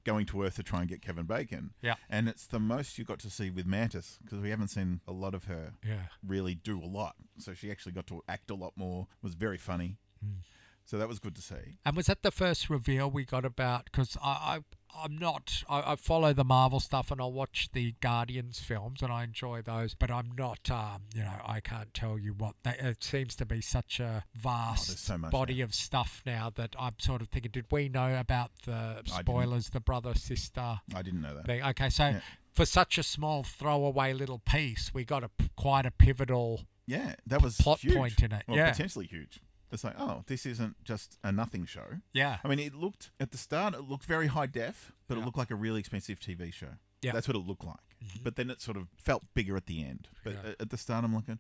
[0.07, 1.73] going to Earth to try and get Kevin Bacon.
[1.83, 1.97] Yeah.
[2.09, 5.13] and it's the most you got to see with Mantis because we haven't seen a
[5.13, 6.07] lot of her Yeah.
[6.27, 7.17] really do a lot.
[7.39, 9.09] So she actually got to act a lot more.
[9.23, 9.99] Was very funny.
[10.25, 10.37] Mm.
[10.87, 11.79] So that was good to see.
[11.85, 13.87] And was that the first reveal we got about?
[13.87, 14.59] Because I, I,
[15.03, 15.63] I'm not.
[15.69, 19.63] I, I follow the Marvel stuff and I watch the Guardians films and I enjoy
[19.63, 20.71] those, but I'm not.
[20.71, 22.55] Um, you know, I can't tell you what.
[22.63, 25.65] They, it seems to be such a vast Oh, so body now.
[25.65, 27.51] of stuff now that I'm sort of thinking.
[27.53, 29.71] Did we know about the spoilers?
[29.71, 31.47] The brother sister I didn't know that.
[31.47, 31.63] thing.
[31.63, 32.05] Okay, so.
[32.09, 32.21] Yeah.
[32.53, 37.43] For such a small throwaway little piece, we got a quite a pivotal Yeah, that
[37.43, 37.95] was plot huge.
[37.95, 38.45] point in it.
[38.49, 39.41] Well, yeah, potentially huge.
[39.77, 42.01] It's like, oh, this isn't just a nothing show.
[42.13, 45.23] yeah, I mean, it looked at the start, it looked very high def, but Yeah.
[45.23, 46.75] it looked like a really expensive TV show.
[47.03, 47.13] Yeah.
[47.13, 47.77] That's what it looked like.
[48.05, 48.25] Mhm.
[48.25, 50.09] But then it sort of felt bigger at the end.
[50.25, 50.53] But Yeah.
[50.61, 51.39] at- the start, I'm looking,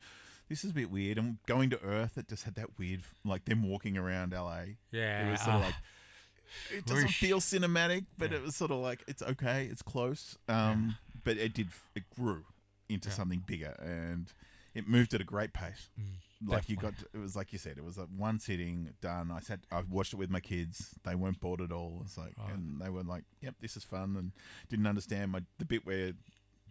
[0.48, 1.18] this is a bit weird.
[1.18, 4.76] And going to Earth, it just had that weird, like them walking around LA.
[4.92, 5.26] yeah.
[5.26, 5.74] It was sort of like,
[6.70, 7.18] it doesn't whoosh.
[7.18, 8.38] feel cinematic, but Yeah.
[8.38, 10.36] it was sort of like, it's okay, it's close.
[10.48, 12.44] Um, But it did, it grew
[12.88, 14.32] into something bigger and
[14.76, 15.88] it moved at a great pace.
[15.98, 19.30] Mm, like you got it was like you said it was like one sitting done.
[19.32, 20.94] I sat i watched it with my kids.
[21.04, 22.02] They weren't bored at all.
[22.04, 22.52] It's like Right.
[22.54, 24.32] and they were like yep this is fun and
[24.68, 26.12] didn't understand my the bit where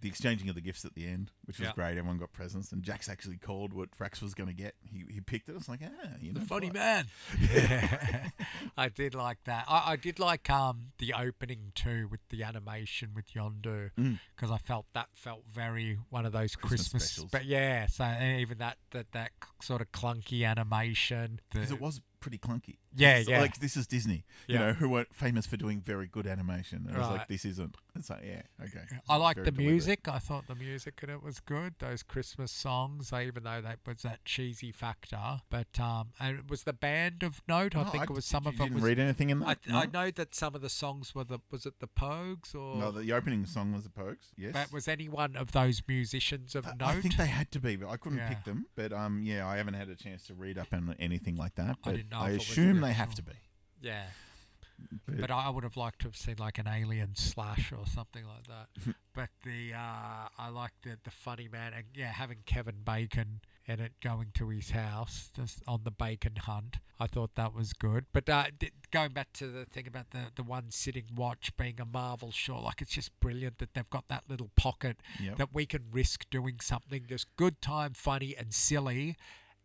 [0.05, 1.73] the exchanging of the gifts at the end which was Yeah.
[1.73, 5.03] great everyone got presents and jack's actually called what Drax was going to get he,
[5.11, 7.05] he picked it it's like ah you know the funny man.
[8.77, 9.65] I did like that.
[9.67, 14.19] I, I did like um the opening too with the animation with Yondu Mm.
[14.35, 17.09] because I felt that felt very one of those Christmas Christmas.
[17.09, 17.31] specials.
[17.31, 18.05] but yeah, so
[18.37, 19.31] even that that that
[19.61, 21.39] sort of clunky animation.
[21.51, 23.41] The, because it was pretty clunky Yeah, It's yeah.
[23.41, 26.95] like this is disney you know who were famous for doing very good animation and
[26.95, 29.65] it was like this isn't it's like yeah okay I like the deliberate.
[29.67, 30.07] music.
[30.07, 31.75] I thought the music in it was good.
[31.79, 35.17] Those Christmas songs, uh, even though that was that cheesy factor.
[35.49, 37.73] But um, and it was the band of note.
[37.75, 38.67] I Oh, think it was some of them.
[38.67, 38.83] didn't was.
[38.83, 41.65] read anything in that I, I know that some of the songs were the was
[41.65, 45.07] it the Pogues or no the opening song was the Pogues yes But was any
[45.07, 46.87] one of those musicians of I- note?
[46.87, 48.29] I think they had to be, but I couldn't Yeah.
[48.29, 48.65] pick them.
[48.75, 51.77] But um, yeah, I haven't had a chance to read up on anything like that.
[51.83, 53.33] But I, didn't know was assume they have to be.
[53.81, 54.03] yeah,
[55.05, 58.23] But, but I would have liked to have seen like an alien slash or something
[58.25, 58.95] like that.
[59.15, 63.79] but the uh, I like the the funny man and yeah, having Kevin Bacon in
[63.79, 66.77] it going to his house just on the bacon hunt.
[66.99, 68.05] I thought that was good.
[68.13, 71.79] But uh, d- going back to the thing about the the one sitting watch being
[71.79, 75.37] a Marvel show, like it's just brilliant that they've got that little pocket Yep.
[75.37, 79.15] that we can risk doing something just good time, funny and silly,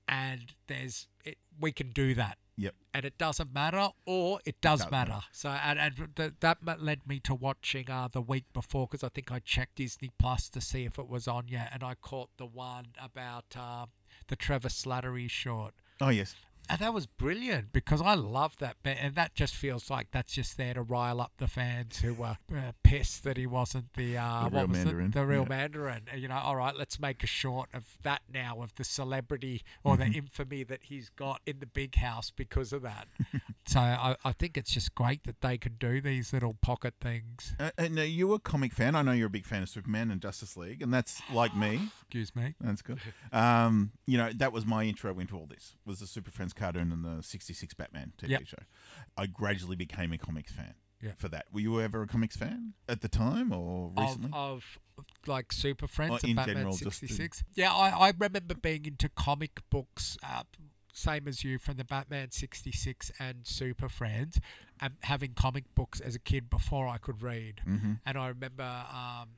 [0.08, 2.38] and there's it, we can do that.
[2.60, 2.74] Yep.
[2.92, 5.12] And it doesn't matter, or it does does matter.
[5.12, 5.24] matter.
[5.32, 9.08] So, and, and th- that led me to watching uh, the week before because I
[9.08, 12.28] think I checked Disney Plus to see if it was on yet, and I caught
[12.36, 13.88] the one about um,
[14.28, 15.72] the Trevor Slattery short.
[16.02, 16.34] oh yes,
[16.70, 20.32] And that was brilliant because I love that bit, and that just feels like that's
[20.34, 24.16] just there to rile up the fans who were uh, pissed that he wasn't the
[24.16, 25.48] uh, The what real was Mandarin, the, the real yeah.
[25.48, 26.00] Mandarin.
[26.16, 29.96] You know, all right, let's make a short of that now of the celebrity or
[29.96, 30.12] Mm-hmm.
[30.12, 33.08] the infamy that he's got in the big house because of that.
[33.66, 37.54] so I, I think it's just great that they can do these little pocket things.
[37.58, 38.94] uh, and uh, you a comic fan.
[38.94, 41.80] I know you're a big fan of Superman and Justice League, and that's like me.
[42.02, 42.54] Excuse me.
[42.60, 43.00] That's good.
[43.32, 45.74] Um, you know, that was my intro into all this.
[45.84, 48.46] Was the Super Friends cartoon and the '66 Batman TV Yep.
[48.46, 48.58] show.
[49.16, 50.74] I gradually became a comics fan.
[51.02, 51.12] Yeah.
[51.16, 54.28] For that, were you ever a comics fan at the time or recently?
[54.34, 57.42] Of, of like Super Friends Or and in Batman general, just in- 66.
[57.54, 60.42] Yeah, I, I remember being into comic books, uh,
[60.92, 64.40] same as you, from the Batman 66 and Super Friends,
[64.78, 67.62] and having comic books as a kid before I could read.
[67.66, 67.92] mm-hmm.
[68.04, 69.28] And I remember um,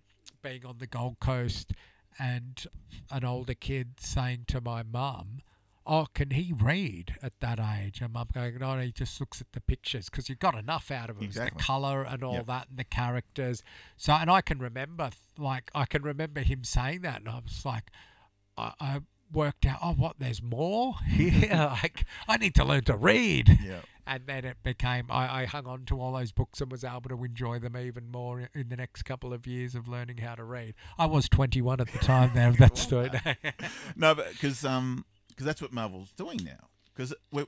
[0.42, 1.72] being on the Gold Coast
[2.18, 2.66] and
[3.10, 5.42] an older kid saying to my mum,
[5.84, 8.00] Oh, can he read at that age?
[8.00, 11.10] And mum going, No, he just looks at the pictures because you got enough out
[11.10, 11.16] of.
[11.16, 11.58] It's Exactly.
[11.58, 12.46] The colour and all Yep.
[12.46, 13.62] that and the characters.
[13.96, 17.20] So, and I can remember, like, I can remember him saying that.
[17.20, 17.90] And I was like,
[18.56, 19.00] I, I
[19.32, 20.16] worked out, Oh, what?
[20.18, 21.50] There's more here?
[21.82, 23.80] like, I need to learn to read Yeah.
[24.06, 27.08] and then it became I, I hung on to all those books and was able
[27.08, 30.44] to enjoy them even more in the next couple of years of learning how to
[30.44, 30.74] read.
[30.98, 33.10] I was 21 at the time there of that story.
[33.96, 36.68] No, but because um, because that's what Marvel's doing now.
[36.94, 37.46] Because we're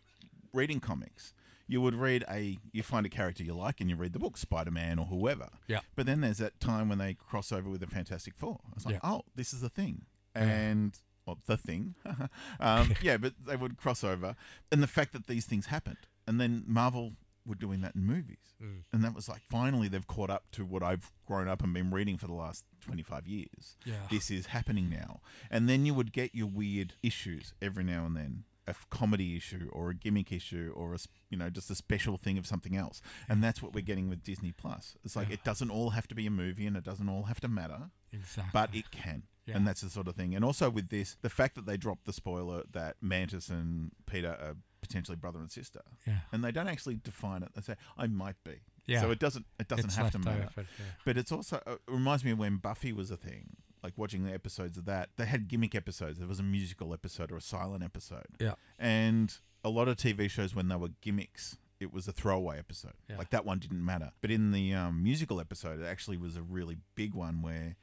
[0.52, 1.32] reading comics.
[1.66, 4.36] You would read a, you find a character you like, and you read the book,
[4.36, 5.48] Spider Man or whoever.
[5.66, 5.80] Yeah.
[5.96, 8.60] But then there's that time when they cross over with the Fantastic Four.
[8.76, 9.00] It's like, Yeah.
[9.10, 10.02] oh, this is the thing,
[10.34, 10.94] and
[11.26, 11.94] well, the thing.
[12.60, 14.36] um, yeah, but they would cross over,
[14.70, 17.12] and the fact that these things happened, and then Marvel
[17.46, 18.84] were doing that in movies, Mm.
[18.92, 21.90] and that was like finally they've caught up to what I've grown up and been
[21.90, 23.94] reading for the last twenty five years yeah.
[24.10, 25.20] this is happening now.
[25.50, 28.44] And then you would get your weird issues every now and then.
[28.66, 32.38] A comedy issue or a gimmick issue or a you know just a special thing
[32.38, 35.34] of something else and that's what we're getting with Disney Plus it's like Yeah.
[35.34, 37.90] it doesn't all have to be a movie and it doesn't all have to matter
[38.10, 38.50] Exactly.
[38.54, 39.56] but it can Yeah.
[39.56, 42.06] and that's the sort of thing and also with this the fact that they dropped
[42.06, 46.20] the spoiler that Mantis and Peter are potentially brother and sister, Yeah.
[46.32, 47.52] and they don't actually define it.
[47.54, 48.56] They say I might be.
[48.86, 49.00] Yeah.
[49.00, 50.42] So it doesn't it doesn't It's have to matter.
[50.56, 50.84] over, yeah.
[51.04, 53.56] But it's also uh, it reminds me of when Buffy was a thing.
[53.82, 56.18] Like watching the episodes of that, they had gimmick episodes.
[56.18, 58.24] There was a musical episode or a silent episode.
[58.40, 58.54] Yeah.
[58.78, 62.94] And a lot of TV shows, when they were gimmicks, it was a throwaway episode.
[63.10, 63.18] Yeah.
[63.18, 64.12] Like that one didn't matter.
[64.22, 67.76] But in the um, musical episode, it actually was a really big one where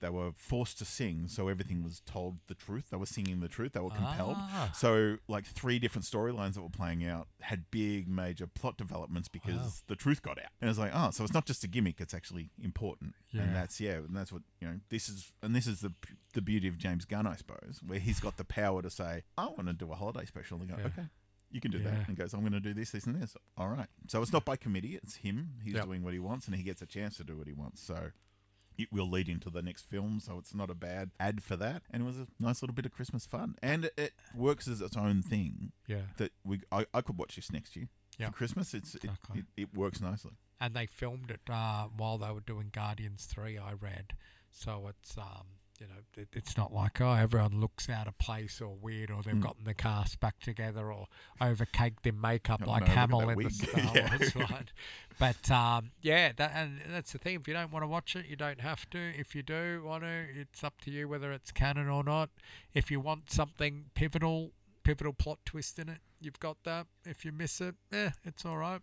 [0.00, 2.90] they were forced to sing, so everything was told the truth.
[2.90, 3.72] They were singing the truth.
[3.72, 4.36] They were compelled.
[4.38, 4.70] Ah.
[4.74, 9.54] So, like three different storylines that were playing out had big, major plot developments because
[9.56, 9.70] Wow.
[9.88, 10.50] the truth got out.
[10.60, 13.14] And it's like, oh, so it's not just a gimmick; it's actually important.
[13.30, 13.42] Yeah.
[13.42, 14.80] And that's yeah, and that's what you know.
[14.90, 15.92] This is and this is the
[16.34, 19.46] the beauty of James Gunn, I suppose, where he's got the power to say, I
[19.46, 20.60] want to do a holiday special.
[20.60, 20.86] And they go, Yeah.
[20.88, 21.08] okay.
[21.50, 21.90] You can do Yeah.
[21.92, 22.08] that.
[22.08, 23.34] And goes, I'm going to do this, this, and this.
[23.56, 23.86] All right.
[24.08, 24.96] So it's not by committee.
[25.02, 25.52] It's him.
[25.64, 25.84] He's Yep.
[25.84, 27.80] doing what he wants, and he gets a chance to do what he wants.
[27.80, 28.10] So
[28.78, 31.82] it will lead into the next film, so it's not a bad ad for that.
[31.90, 34.80] And it was a nice little bit of Christmas fun, and it, it works as
[34.80, 35.72] its own thing.
[35.86, 36.02] Yeah.
[36.18, 38.26] That we, I, I could watch this next year Yeah.
[38.28, 38.74] for Christmas.
[38.74, 39.40] It's it, Exactly.
[39.56, 40.32] it, it works nicely.
[40.60, 43.58] and they filmed it uh, while they were doing Guardians Three.
[43.58, 44.12] I read,
[44.50, 45.46] so it's um,
[45.80, 49.22] you know, it, it's not like oh everyone looks out of place or weird or
[49.22, 49.40] they've Mm.
[49.42, 51.06] gotten the cast back together or
[51.40, 53.50] overcaked their makeup Oh, like no, Hamill in the.
[53.50, 54.18] Star Yeah.
[54.18, 54.32] Wars.
[55.18, 57.36] But um, yeah, that and that's the thing.
[57.36, 58.98] If you don't want to watch it, you don't have to.
[58.98, 62.30] If you do want to, it's up to you whether it's canon or not.
[62.74, 64.52] If you want something pivotal,
[64.84, 66.86] pivotal plot twist in it, you've got that.
[67.04, 68.80] If you miss it, eh, it's all right.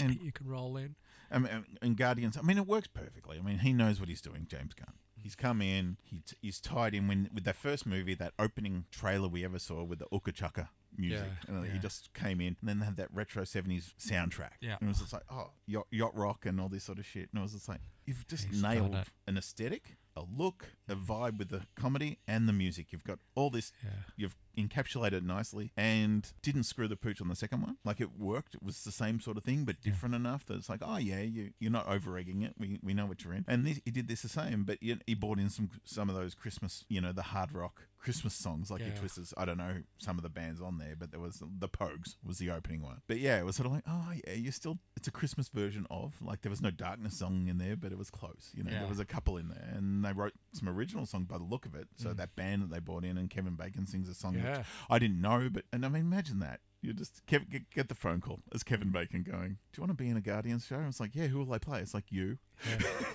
[0.00, 0.96] And You can roll in.
[1.30, 2.36] And Guardians.
[2.36, 3.38] I mean, it works perfectly.
[3.38, 4.46] I mean, he knows what he's doing.
[4.50, 4.94] James Gunn.
[5.22, 5.96] He's come in.
[6.02, 9.58] He t- he's tied in when with that first movie, that opening trailer we ever
[9.58, 11.26] saw with the Ooga-Chaka music.
[11.48, 11.72] Yeah, and yeah.
[11.72, 14.52] He just came in, and then they had that retro '70s soundtrack.
[14.60, 14.76] Yeah.
[14.80, 17.28] and it was just like, oh, yacht, yacht rock and all this sort of shit.
[17.32, 18.96] And it was just like, you've just He's nailed
[19.26, 22.86] an aesthetic, a look, a vibe with the comedy and the music.
[22.92, 23.72] You've got all this.
[23.84, 23.90] Yeah.
[24.16, 27.76] You've encapsulated nicely and didn't screw the pooch on the second one.
[27.84, 28.54] Like it worked.
[28.56, 29.92] It was the same sort of thing, but Yeah.
[29.92, 32.54] different enough that it's like, oh yeah, you you're not over egging it.
[32.58, 33.44] We, we know what you're in.
[33.46, 36.16] And this, he did this the same, but he, he brought in some some of
[36.16, 38.96] those Christmas, you know, the hard rock Christmas songs like your Yeah.
[38.96, 39.32] Twisters.
[39.36, 42.38] I don't know some of the bands on there, but there was the Pogues was
[42.38, 43.00] the opening one.
[43.06, 44.78] But yeah, it was sort of like, oh yeah, you're still.
[44.96, 47.98] It's a Christmas version of like there was no darkness song in there, but it
[47.98, 48.50] was close.
[48.54, 48.80] You know, Yeah.
[48.80, 51.66] there was a couple in there, and they wrote some original song by the look
[51.66, 51.88] of it.
[51.96, 52.16] So Mm.
[52.16, 54.62] that band that they brought in, and Kevin Bacon sings a song which Yeah.
[54.88, 56.60] I didn't know, but and I mean, imagine that.
[56.80, 59.90] You just Kev, get, get the phone call as Kevin Bacon going, "Do you want
[59.90, 61.92] to be in a Guardians show?" I was like, "Yeah, who will they play?" It's
[61.92, 62.38] like you.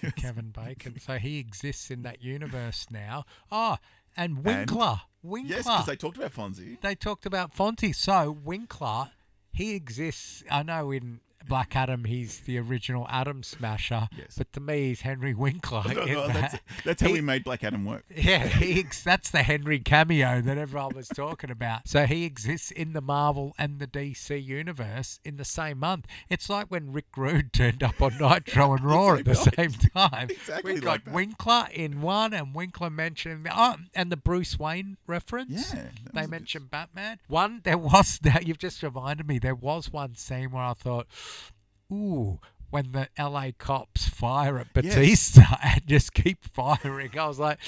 [0.04, 1.00] Yeah, Kevin Bacon.
[1.00, 3.24] So he exists in that universe now.
[3.50, 3.78] Oh,
[4.18, 5.02] and Winkler.
[5.22, 5.56] Winkler.
[5.56, 6.80] Yes, because they talked about Fonzie.
[6.82, 7.96] they talked about Fonzie.
[7.96, 9.12] So Winkler,
[9.54, 10.44] he exists.
[10.52, 14.08] I know in Black Adam, he's the original Atom Smasher.
[14.18, 14.36] Yes.
[14.38, 15.84] But to me, he's Henry Winkler.
[15.92, 16.62] in Oh, that's, that.
[16.86, 18.04] that's how He- we made Black Adam work.
[18.16, 21.88] Yeah, he ex- that's the Henry cameo that everyone was talking about.
[21.88, 26.06] So he exists in the Marvel and the DC universe in the same month.
[26.30, 30.30] It's like when Rick Rude turned up on Nitro and Raw at the same time.
[30.30, 31.14] Exactly we got like that.
[31.14, 35.74] Winkler in one and Winkler mentioned oh, and the Bruce Wayne reference.
[35.74, 37.20] Yeah, They mentioned Batman.
[37.28, 39.40] One, there was that you've just reminded me.
[39.40, 41.08] There was one scene where I thought,
[41.94, 42.40] "Ooh."
[42.70, 44.96] When the LA cops fire at Yes.
[44.96, 47.60] Batista and just keep firing, I was like,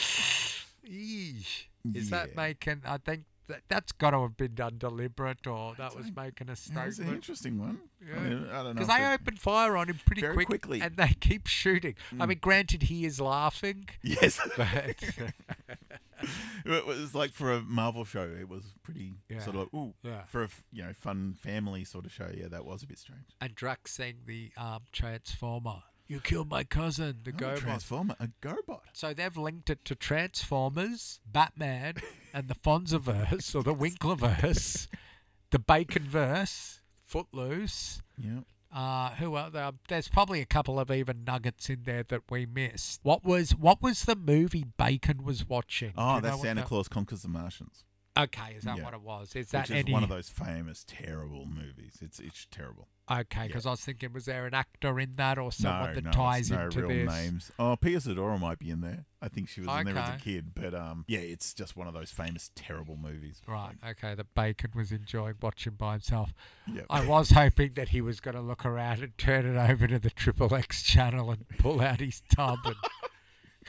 [0.89, 2.81] "Eesh." Is that making?
[2.85, 6.51] I think that, that's got to have been done deliberate, or that was making a
[6.51, 7.15] Yeah, it's an statement.
[7.15, 7.79] interesting one.
[8.05, 8.15] Yeah.
[8.15, 8.73] I, mean, I don't know.
[8.73, 10.81] Because they it- open fire on him pretty Very quick, quickly.
[10.81, 11.95] and they keep shooting.
[12.11, 12.27] I Mm.
[12.29, 14.67] mean, granted, he is laughing, Yes, but
[16.65, 18.23] it was like for a Marvel show.
[18.39, 19.39] It was pretty Yeah.
[19.39, 19.93] sort of like, ooh.
[20.03, 20.23] yeah.
[20.25, 23.25] For a you know fun family sort of show, yeah, that was a bit strange.
[23.41, 25.83] And Drax saying the um, Transformer.
[26.07, 27.57] You killed my cousin, the Oh, GoBot.
[27.57, 28.81] Transformer, a GoBot.
[28.93, 31.95] So they've linked it to Transformers, Batman,
[32.33, 34.87] and the Fonzverse or the Winklerverse,
[35.49, 38.01] the Baconverse, Footloose.
[38.17, 38.41] Yeah.
[38.71, 39.71] Uh, who are there?
[39.87, 42.99] There's probably a couple of even nuggets in there that we missed.
[43.03, 45.89] What was what was the movie Bacon was watching?
[45.91, 47.85] Do Oh, you know that's what Santa that- Claus conquers the Martians,
[48.17, 48.83] Okay, is that Yeah.
[48.85, 49.35] what it was?
[49.35, 49.91] Is that which is any?
[49.91, 51.97] one of those famous terrible movies.
[52.01, 52.87] It's it's terrible.
[53.11, 56.03] Okay, because I was thinking, was there an actor in that or someone no, that
[56.05, 57.13] no, ties no into real this?
[57.13, 57.51] names.
[57.59, 59.05] Oh, Pia Zadora might be in there.
[59.21, 60.21] I think she was in there as a Okay.
[60.23, 63.41] kid, but um, yeah, it's just one of those famous terrible movies.
[63.47, 63.75] Right.
[63.87, 64.15] Okay.
[64.15, 66.33] The Bacon was enjoying watching by himself.
[66.65, 66.81] Yeah.
[66.89, 69.99] I was hoping that he was going to look around and turn it over to
[69.99, 72.75] the Triple X channel and pull out his tub and,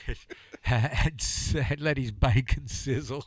[0.65, 3.25] and, s- and let his bacon sizzle.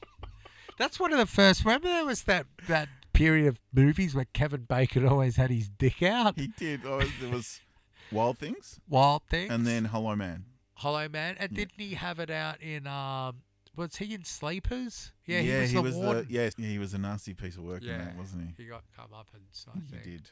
[0.81, 1.65] That's one of the first.
[1.65, 6.03] Remember there was that that period of movies where Kevin Bacon always had his dick
[6.03, 6.39] out.
[6.39, 6.81] He did.
[6.87, 7.61] Oh, there was
[8.11, 9.53] Wild Things, Wild Things.
[9.53, 10.45] and then Hollow Man.
[10.75, 11.37] Hollow Man.
[11.39, 11.57] And Yeah.
[11.59, 13.43] didn't he have it out in um
[13.77, 15.13] was he in Sleepers?
[15.27, 16.27] Yeah, he was he the was warden.
[16.27, 18.63] the yeah, yeah, he was a nasty piece of work in that, wasn't he?
[18.65, 20.03] He got come up and so I He think.
[20.03, 20.31] did.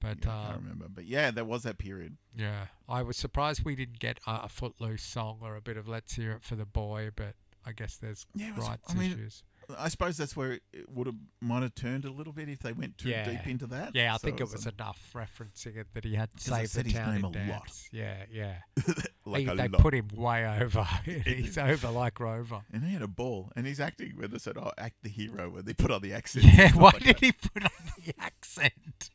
[0.00, 0.86] But Yeah, I can't um, remember.
[0.88, 2.16] But yeah, there was that period.
[2.36, 5.86] yeah, I was surprised we didn't get a, a Footloose song or a bit of
[5.86, 7.10] Let's Hear It for the Boy.
[7.14, 7.34] But
[7.64, 9.44] I guess there's Yeah, it was, rights I mean, issues.
[9.78, 12.72] I suppose that's where it would have might have turned a little bit if they
[12.72, 13.28] went too Yeah.
[13.30, 13.94] deep into that.
[13.94, 16.90] Yeah, I So think it was enough referencing it that he had saved said the
[16.90, 17.88] his town name in a lot.
[17.90, 18.56] Yeah, yeah.
[19.24, 19.80] like He- they lot.
[19.80, 20.84] put him way over.
[21.04, 22.62] He's over like Rover.
[22.72, 25.50] and he had a ball, and he's acting where they said, "Oh, act the hero,"
[25.50, 26.44] where they put on the accent.
[26.46, 27.20] Yeah, why like did that.
[27.20, 27.70] he put on
[28.04, 29.10] the accent?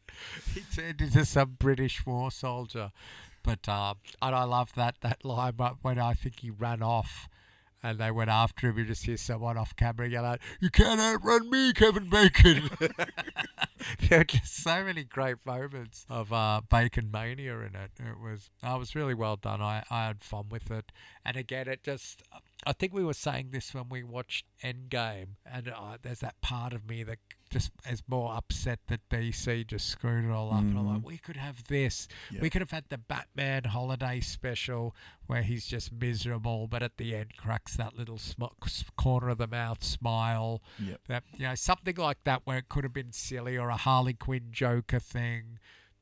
[0.53, 2.91] He turned into some British war soldier.
[3.43, 5.53] But um, and I love that that line.
[5.55, 7.29] But when I think he ran off,
[7.83, 10.99] and they went after him, you just hear someone off camera yell out, "You can't
[10.99, 12.69] outrun me, Kevin Bacon."
[14.09, 17.91] there were just so many great moments of uh, Bacon mania in it.
[17.99, 19.61] It was, I was really well done.
[19.61, 20.91] I, I had fun with it,
[21.25, 22.23] and again, it just.
[22.65, 26.73] I think we were saying this when we watched Endgame, and uh, there's that part
[26.73, 30.59] of me that just is more upset that DC just screwed it all up.
[30.59, 32.07] And I'm like, we could have this.
[32.41, 34.95] We could have had the Batman holiday special
[35.27, 38.43] where he's just miserable, but at the end cracks that little sm-
[38.97, 40.61] corner of the mouth smile.
[40.79, 40.99] Yep.
[41.07, 44.13] That you know something like that where it could have been silly or a Harley
[44.13, 45.59] Quinn Joker thing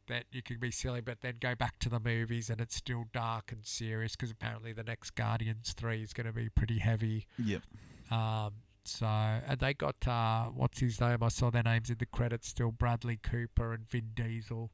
[0.08, 3.06] that you could be silly, but then go back to the movies and it's still
[3.14, 7.28] dark and serious because apparently the next Guardians three is going to be pretty heavy.
[7.44, 7.62] Yep.
[8.12, 8.52] Um,
[8.84, 11.18] so and they got uh, what's his name?
[11.22, 12.72] I saw their names in the credits still.
[12.72, 14.70] Bradley Cooper and Vin Diesel.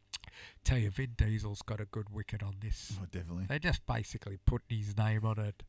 [0.63, 2.93] Tell you, Vin Diesel's got a good wicket on this.
[3.01, 3.45] Oh, definitely.
[3.47, 5.63] They just basically putting his name on it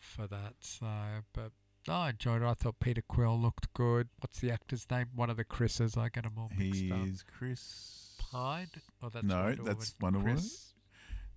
[0.00, 0.54] for that.
[0.60, 0.86] So,
[1.32, 1.52] but
[1.88, 2.46] no, I enjoyed it.
[2.46, 4.08] I thought Peter Quill looked good.
[4.20, 5.06] What's the actor's name?
[5.14, 5.96] One of the Chris's.
[5.96, 6.98] I get them all mixed up.
[6.98, 8.05] He's Chris.
[8.30, 8.68] Pine?
[9.02, 10.14] Oh, that's No, Wonder that's Woman.
[10.24, 10.50] Wonder Woman.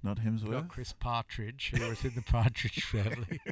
[0.02, 0.50] Not Hemsworth.
[0.52, 3.40] Not Chris Partridge, who was in the Partridge family.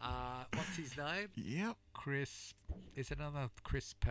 [0.00, 1.28] Uh, what's his name?
[1.34, 1.76] Yep.
[1.94, 2.52] Chris.
[2.94, 4.10] Is it another Chris P?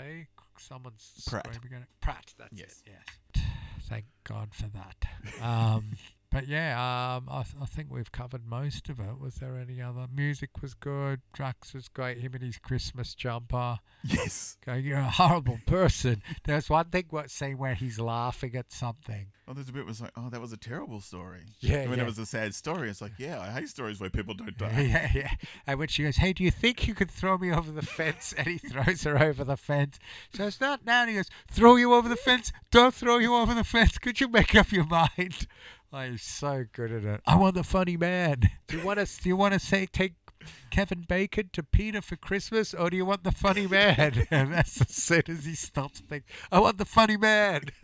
[0.57, 1.45] Someone's Pratt.
[1.53, 1.87] screaming at it.
[2.01, 2.33] Pratt.
[2.39, 2.81] That's Yes.
[2.87, 2.93] it.
[3.35, 3.45] Yes.
[3.89, 5.05] Thank God for that.
[5.39, 5.91] Um,
[6.33, 6.73] but yeah,
[7.15, 9.19] um, I, th- I think we've covered most of it.
[9.19, 10.07] Was there any other?
[10.13, 11.21] Music was good.
[11.31, 12.17] Drax was great.
[12.17, 13.77] Him and his Christmas jumper.
[14.03, 14.57] Yes.
[14.65, 16.23] Going, you're a horrible person.
[16.43, 19.27] There's one thing what scene where he's laughing at something.
[19.47, 21.41] Oh, there's a bit was like, oh, that was a terrible story.
[21.59, 22.05] Yeah, And when yeah.
[22.05, 24.71] it was a sad story, it's like, yeah, I hate stories where people don't die.
[24.89, 25.31] yeah, yeah.
[25.67, 28.33] And when she goes, "Hey, do you think you could throw me over the fence?"
[28.37, 29.99] and he throws her over the fence.
[30.33, 31.01] So it's not now.
[31.01, 32.53] And he goes, "Throw you over the fence?
[32.71, 33.97] Don't throw you over the fence.
[33.97, 35.45] Could you make up your mind?"
[35.95, 37.21] Oh, he's so good at it.
[37.27, 38.49] I want the funny man.
[38.67, 39.21] Do you want to?
[39.21, 40.15] Do you want to say take
[40.71, 44.25] Kevin Bacon to Peter for Christmas, or do you want the funny man?
[44.31, 47.65] and that's as soon as he stops thinking, I want the funny man.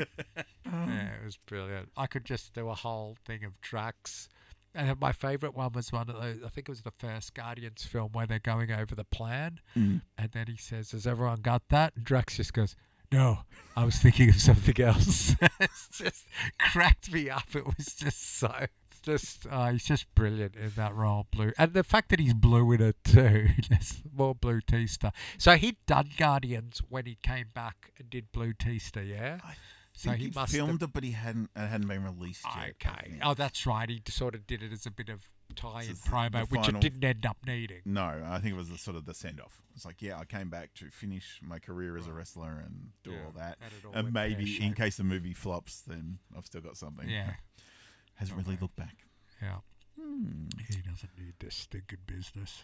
[0.65, 1.89] yeah, it was brilliant.
[1.95, 4.27] I could just do a whole thing of Drax.
[4.73, 7.85] And my favourite one was one of those, I think it was the first Guardians
[7.85, 9.59] film where they're going over the plan.
[9.75, 10.01] Mm.
[10.17, 11.93] And then he says, Has everyone got that?
[11.95, 12.75] And Drax just goes,
[13.11, 13.39] No,
[13.75, 15.35] I was thinking of something else.
[15.59, 16.25] it's just
[16.59, 17.55] cracked me up.
[17.55, 18.65] It was just so.
[19.01, 22.69] Just uh, he's just brilliant in that role, Blue, and the fact that he's blue
[22.73, 23.47] in it too.
[23.61, 25.13] Just more Blue Tista.
[25.37, 29.37] So he'd done Guardians when he came back and did Blue Tista, yeah.
[29.41, 29.53] I
[29.93, 32.75] So think he he filmed have- it, but he hadn't it hadn't been released yet.
[32.85, 33.19] Okay.
[33.23, 33.89] Oh, that's right.
[33.89, 36.77] He sort of did it as a bit of tie-in it's the- promo, which final-
[36.77, 37.81] it didn't end up needing.
[37.85, 39.61] No, I think it was the sort of the send off.
[39.75, 43.11] It's like, yeah, I came back to finish my career as a wrestler and do
[43.11, 43.57] Yeah, all that.
[43.61, 47.07] and all And maybe in case the movie flops, then I've still got something.
[47.09, 47.35] Yeah.
[48.15, 49.05] Hasn't really looked back.
[49.41, 49.59] Yeah.
[49.99, 50.47] Hmm.
[50.67, 52.63] He doesn't need this stinking business.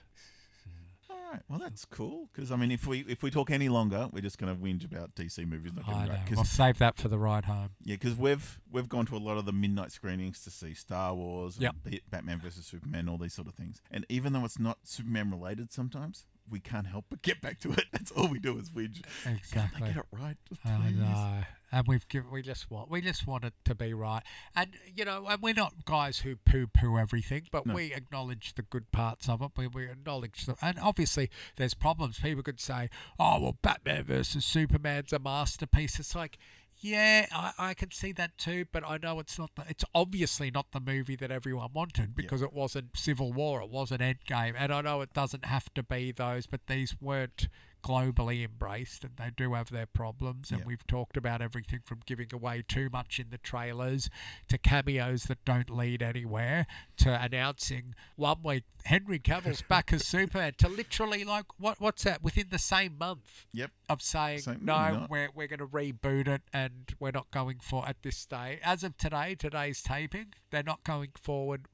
[1.10, 1.41] All right.
[1.49, 2.30] Well, that's cool.
[2.34, 4.86] Because I mean, if we if we talk any longer, we're just going to whinge
[4.86, 6.12] about DC movies not I know.
[6.14, 6.32] right.
[6.32, 7.70] We'll save that for the ride home.
[7.84, 11.14] yeah, because we've we've gone to a lot of the midnight screenings to see Star
[11.14, 11.76] Wars, and Yep.
[11.84, 13.82] Ba- Batman versus Superman, all these sort of things.
[13.91, 17.72] And even though it's not Superman related, sometimes we can't help but get back to
[17.74, 17.86] it.
[17.91, 19.88] That's all we do is we just Exactly.
[19.88, 20.38] get it right?
[20.64, 23.93] I know, uh, and we've given, we just want we just want it to be
[23.93, 24.22] right,
[24.56, 27.74] and you know, and we're not guys who poo-poo everything, but No.
[27.74, 29.52] we acknowledge the good parts of it.
[29.58, 32.20] We, we acknowledge them, and obviously there's problems.
[32.20, 32.89] People could say,
[33.20, 36.38] "Oh, well, Batman versus Superman's a masterpiece." It's like,
[36.80, 39.51] yeah, I, I can see that too, but I know it's not.
[39.55, 43.69] The, it's obviously not the movie that everyone wanted because it wasn't Civil War, it
[43.69, 47.47] wasn't Endgame, and I know it doesn't have to be those, but these weren't
[47.86, 50.65] globally embraced and they do have their problems and Yeah.
[50.65, 54.09] we've talked about everything from giving away too much in the trailers
[54.47, 56.65] to cameos that don't lead anywhere
[56.97, 62.23] to announcing one week Henry Cavill's back as Superman to literally like what what's that
[62.23, 63.69] within the same month Yep.
[63.88, 67.88] of saying Same- no we're we're going to reboot it and we're not going for
[67.88, 71.67] at this stage as of today today's taping they're not going forward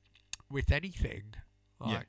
[0.50, 1.36] with anything
[1.86, 2.04] Yeah.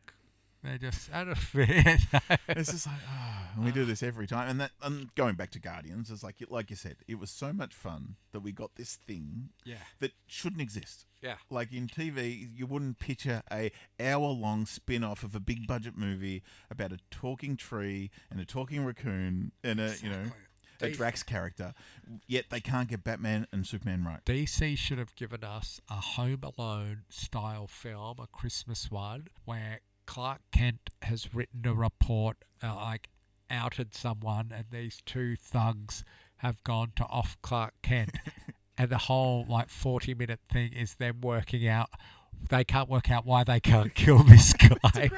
[0.63, 4.49] They're just out of It's just like, ah, and we do this every time.
[4.49, 7.53] And that, and going back to Guardians, it's like, like you said, it was so
[7.53, 11.07] much fun that we got this thing yeah, that shouldn't exist.
[11.21, 11.35] yeah.
[11.51, 15.97] Like in TV, you wouldn't picture a hour long spin off of a big budget
[15.97, 20.25] movie about a talking tree and a talking raccoon and a you know
[20.81, 21.75] a Drax character.
[22.27, 24.25] Yet they can't get Batman and Superman right.
[24.25, 30.41] DC should have given us a Home Alone style film, a Christmas one, where Clark
[30.53, 33.09] Kent has written a report, uh, like
[33.51, 36.05] outed someone, and these two thugs
[36.37, 38.17] have gone to off Clark Kent,
[38.79, 41.91] and the whole like forty minute thing is them working out.
[42.49, 45.11] They can't work out why they can't kill this guy.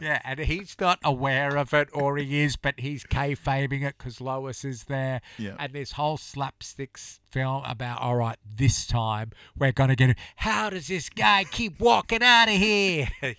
[0.00, 4.20] Yeah, and he's not aware of it, or he is, but he's kayfabing it because
[4.20, 5.20] Lois is there.
[5.38, 5.54] Yeah.
[5.58, 10.18] And this whole slapsticks film about, all right, this time we're going to get it.
[10.36, 13.08] How does this guy keep walking out of here?
[13.22, 13.34] yeah,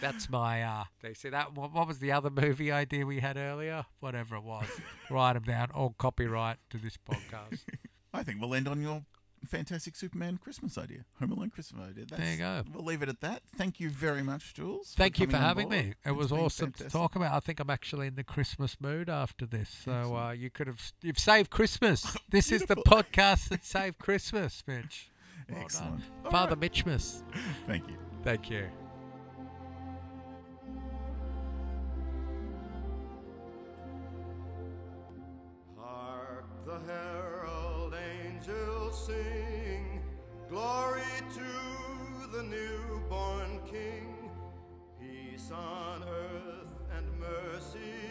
[0.00, 0.62] that's my.
[0.62, 1.54] uh They see that.
[1.54, 3.84] What, what was the other movie idea we had earlier?
[4.00, 4.66] Whatever it was.
[5.10, 5.70] Write them down.
[5.72, 7.60] All copyright to this podcast.
[8.14, 9.02] I think we'll end on your
[9.46, 12.06] fantastic Superman Christmas idea, Home Alone Christmas idea.
[12.08, 12.62] That's, There you go.
[12.74, 13.42] We'll leave it at that.
[13.54, 14.94] Thank you very much, Jules.
[14.96, 15.84] Thank you for having board.
[15.84, 15.90] me.
[15.90, 17.32] It It's was been awesome to talk about.
[17.34, 19.68] I think I'm actually in the Christmas mood after this.
[19.84, 22.16] So uh, you could have you've saved Christmas.
[22.30, 25.10] This is the podcast that saved Christmas, Mitch.
[25.48, 25.60] Well.
[25.62, 26.02] Excellent.
[26.24, 26.72] All Father right.
[26.72, 27.22] Mitchmas.
[27.66, 27.96] Thank you.
[28.22, 28.68] Thank you.
[39.08, 40.02] sing
[40.50, 41.00] glory
[41.34, 44.30] to the newborn King,
[45.00, 48.07] peace on earth and mercy